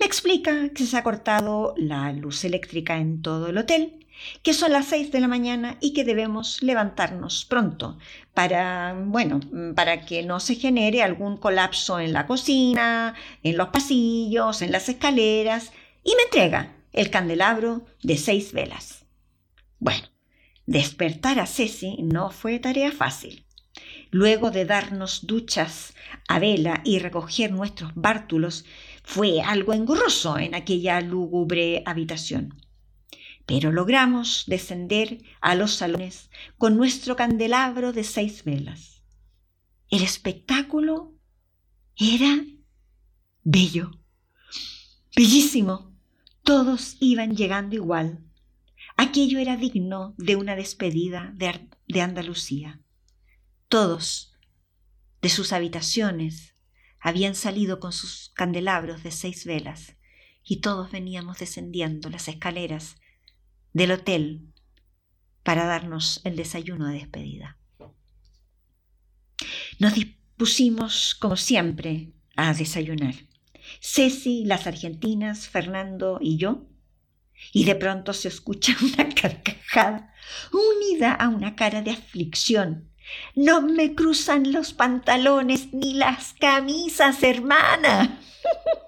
[0.00, 4.06] Me explica que se ha cortado la luz eléctrica en todo el hotel
[4.42, 7.98] que son las seis de la mañana y que debemos levantarnos pronto
[8.34, 9.40] para, bueno,
[9.74, 14.88] para que no se genere algún colapso en la cocina, en los pasillos, en las
[14.88, 15.72] escaleras,
[16.04, 19.04] y me entrega el candelabro de seis velas.
[19.78, 20.08] Bueno,
[20.66, 23.44] despertar a Ceci no fue tarea fácil.
[24.10, 25.94] Luego de darnos duchas
[26.28, 28.64] a vela y recoger nuestros bártulos,
[29.02, 32.54] fue algo engorroso en aquella lúgubre habitación
[33.48, 36.28] pero logramos descender a los salones
[36.58, 39.02] con nuestro candelabro de seis velas.
[39.88, 41.14] El espectáculo
[41.96, 42.44] era
[43.42, 43.90] bello,
[45.16, 45.96] bellísimo.
[46.42, 48.22] Todos iban llegando igual.
[48.98, 52.82] Aquello era digno de una despedida de, de Andalucía.
[53.68, 54.34] Todos,
[55.22, 56.54] de sus habitaciones,
[57.00, 59.96] habían salido con sus candelabros de seis velas
[60.44, 62.96] y todos veníamos descendiendo las escaleras
[63.72, 64.52] del hotel
[65.42, 67.58] para darnos el desayuno de despedida.
[69.78, 73.14] Nos dispusimos, como siempre, a desayunar.
[73.80, 76.66] Ceci, las argentinas, Fernando y yo.
[77.52, 80.12] Y de pronto se escucha una carcajada
[80.52, 82.90] unida a una cara de aflicción.
[83.34, 88.20] No me cruzan los pantalones ni las camisas, hermana.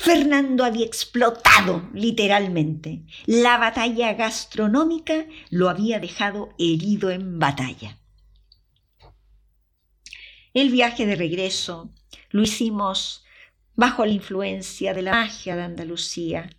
[0.00, 3.02] Fernando había explotado literalmente.
[3.26, 7.98] La batalla gastronómica lo había dejado herido en batalla.
[10.54, 11.92] El viaje de regreso
[12.30, 13.24] lo hicimos
[13.74, 16.50] bajo la influencia de la magia de Andalucía,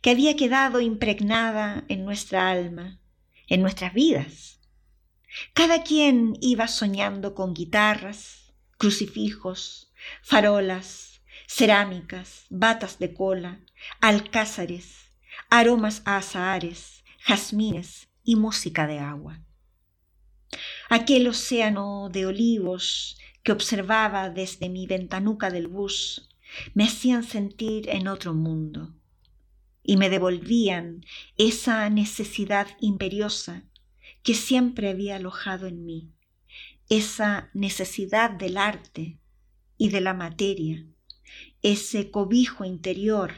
[0.00, 3.00] que había quedado impregnada en nuestra alma,
[3.48, 4.60] en nuestras vidas.
[5.54, 11.05] Cada quien iba soñando con guitarras, crucifijos, farolas,
[11.46, 13.60] cerámicas, batas de cola,
[14.00, 15.12] alcázares,
[15.50, 19.40] aromas a azahares, jazmines y música de agua.
[20.88, 26.28] Aquel océano de olivos que observaba desde mi ventanuca del bus
[26.74, 28.94] me hacían sentir en otro mundo
[29.82, 31.04] y me devolvían
[31.36, 33.64] esa necesidad imperiosa
[34.22, 36.12] que siempre había alojado en mí,
[36.88, 39.18] esa necesidad del arte
[39.78, 40.84] y de la materia,
[41.62, 43.32] ese cobijo interior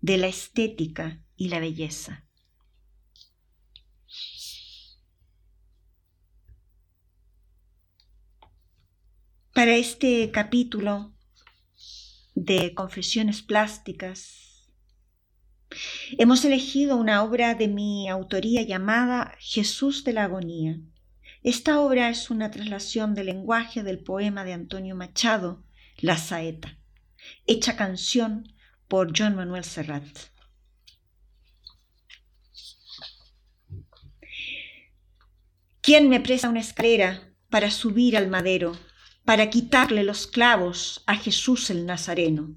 [0.00, 2.26] de la estética y la belleza.
[9.52, 11.14] Para este capítulo
[12.34, 14.68] de Confesiones Plásticas,
[16.18, 20.78] hemos elegido una obra de mi autoría llamada Jesús de la Agonía.
[21.42, 25.64] Esta obra es una traslación del lenguaje del poema de Antonio Machado,
[25.96, 26.78] La Saeta,
[27.46, 28.52] hecha canción
[28.88, 30.04] por John Manuel Serrat.
[35.80, 38.76] ¿Quién me presta una escalera para subir al madero?
[39.26, 42.54] para quitarle los clavos a Jesús el Nazareno.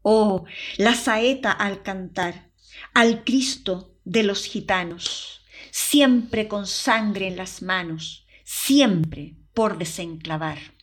[0.00, 0.46] Oh,
[0.78, 2.52] la saeta al cantar,
[2.94, 5.42] al Cristo de los gitanos,
[5.72, 10.77] siempre con sangre en las manos, siempre por desenclavar.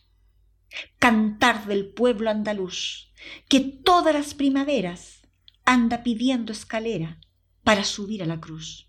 [0.98, 3.12] Cantar del pueblo andaluz,
[3.48, 5.22] que todas las primaveras
[5.64, 7.20] anda pidiendo escalera
[7.64, 8.88] para subir a la cruz.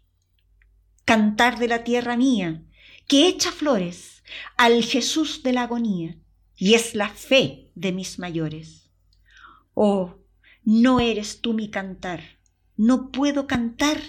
[1.06, 2.64] Cantar de la tierra mía,
[3.08, 4.24] que echa flores
[4.58, 6.18] al Jesús de la agonía,
[6.56, 8.90] y es la fe de mis mayores.
[9.74, 10.16] Oh,
[10.64, 12.40] no eres tú mi cantar,
[12.76, 14.02] no puedo cantar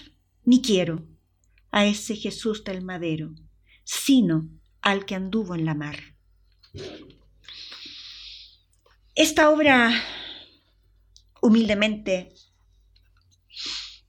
[0.45, 1.07] ni quiero
[1.71, 3.35] a ese Jesús del madero,
[3.85, 4.49] sino
[4.81, 5.99] al que anduvo en la mar.
[9.19, 9.91] Esta obra,
[11.43, 12.33] humildemente,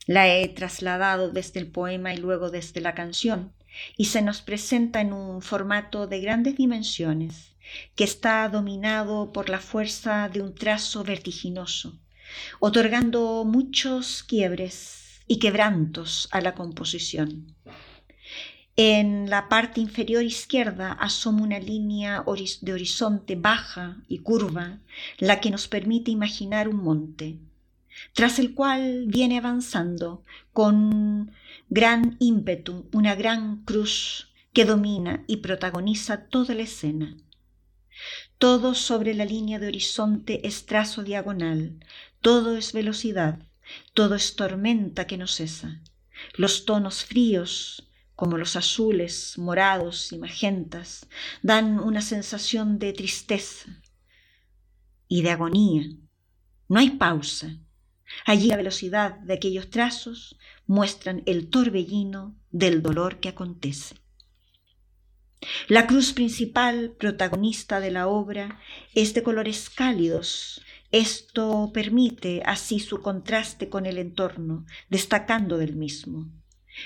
[0.05, 3.55] la he trasladado desde el poema y luego desde la canción,
[3.97, 7.55] y se nos presenta en un formato de grandes dimensiones,
[7.95, 11.99] que está dominado por la fuerza de un trazo vertiginoso,
[12.59, 17.55] otorgando muchos quiebres y quebrantos a la composición.
[18.81, 22.23] En la parte inferior izquierda asoma una línea
[22.61, 24.79] de horizonte baja y curva,
[25.17, 27.39] la que nos permite imaginar un monte,
[28.13, 30.23] tras el cual viene avanzando
[30.53, 31.33] con
[31.67, 37.17] gran ímpetu una gran cruz que domina y protagoniza toda la escena.
[38.37, 41.83] Todo sobre la línea de horizonte es trazo diagonal,
[42.21, 43.39] todo es velocidad,
[43.93, 45.81] todo es tormenta que no cesa.
[46.37, 47.88] Los tonos fríos,
[48.19, 51.07] como los azules, morados y magentas,
[51.41, 53.81] dan una sensación de tristeza
[55.07, 55.83] y de agonía.
[56.67, 57.55] No hay pausa.
[58.25, 63.95] Allí la velocidad de aquellos trazos muestran el torbellino del dolor que acontece.
[65.69, 68.59] La cruz principal, protagonista de la obra,
[68.95, 70.61] es de colores cálidos.
[70.91, 76.29] Esto permite así su contraste con el entorno, destacando del mismo.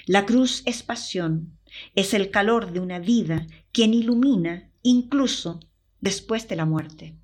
[0.06, 1.58] La cruz es pasión,
[1.96, 5.60] es el calor de una vida quien ilumina incluso
[6.02, 7.16] después de la muerte.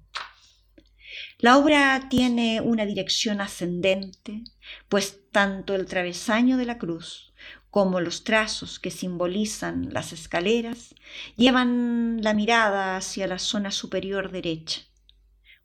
[1.38, 4.44] La obra tiene una dirección ascendente,
[4.90, 7.34] pues tanto el travesaño de la cruz
[7.70, 10.96] como los trazos que simbolizan las escaleras,
[11.36, 14.82] llevan la mirada hacia la zona superior derecha.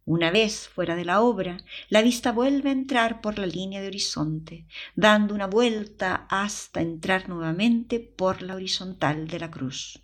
[0.07, 1.57] Una vez fuera de la obra,
[1.89, 7.31] la vista vuelve a entrar por la línea de horizonte, dando una vuelta hasta entrar
[7.31, 10.03] nuevamente por la horizontal de la cruz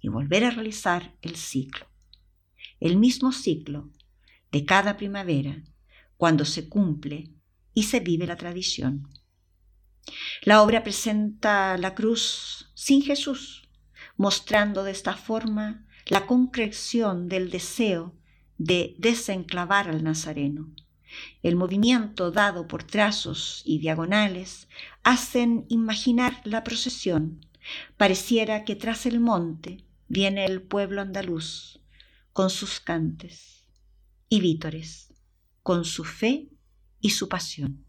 [0.00, 1.86] y volver a realizar el ciclo.
[2.80, 3.92] El mismo ciclo
[4.50, 5.62] de cada primavera,
[6.16, 7.30] cuando se cumple
[7.72, 9.08] y se vive la tradición.
[10.42, 13.68] La obra presenta la cruz sin Jesús,
[14.16, 18.16] mostrando de esta forma la concreción del deseo
[18.58, 20.70] de desenclavar al Nazareno.
[21.42, 24.68] El movimiento dado por trazos y diagonales
[25.02, 27.46] hacen imaginar la procesión.
[27.96, 31.80] Pareciera que tras el monte viene el pueblo andaluz
[32.32, 33.64] con sus cantes
[34.28, 35.12] y vítores,
[35.62, 36.48] con su fe
[37.00, 37.84] y su pasión.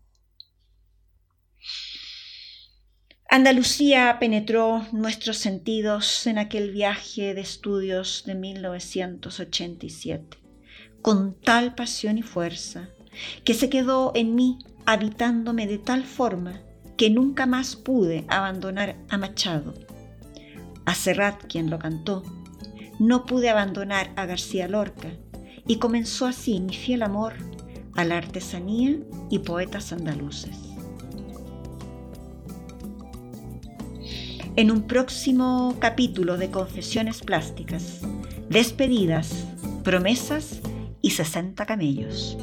[3.27, 10.37] Andalucía penetró nuestros sentidos en aquel viaje de estudios de 1987,
[11.05, 12.89] con tal pasión y fuerza,
[13.43, 16.61] que se quedó en mí habitándome de tal forma
[16.97, 19.75] que nunca más pude abandonar a Machado.
[20.83, 22.23] A Serrat, quien lo cantó,
[22.97, 25.09] no pude abandonar a García Lorca,
[25.67, 27.33] y comenzó así mi fiel amor
[27.93, 28.97] a la artesanía
[29.29, 30.57] y poetas andaluces.
[34.55, 38.01] En un próximo capítulo de Confesiones Plásticas,
[38.49, 39.45] despedidas,
[39.83, 40.61] promesas
[41.01, 42.37] y 60 camellos.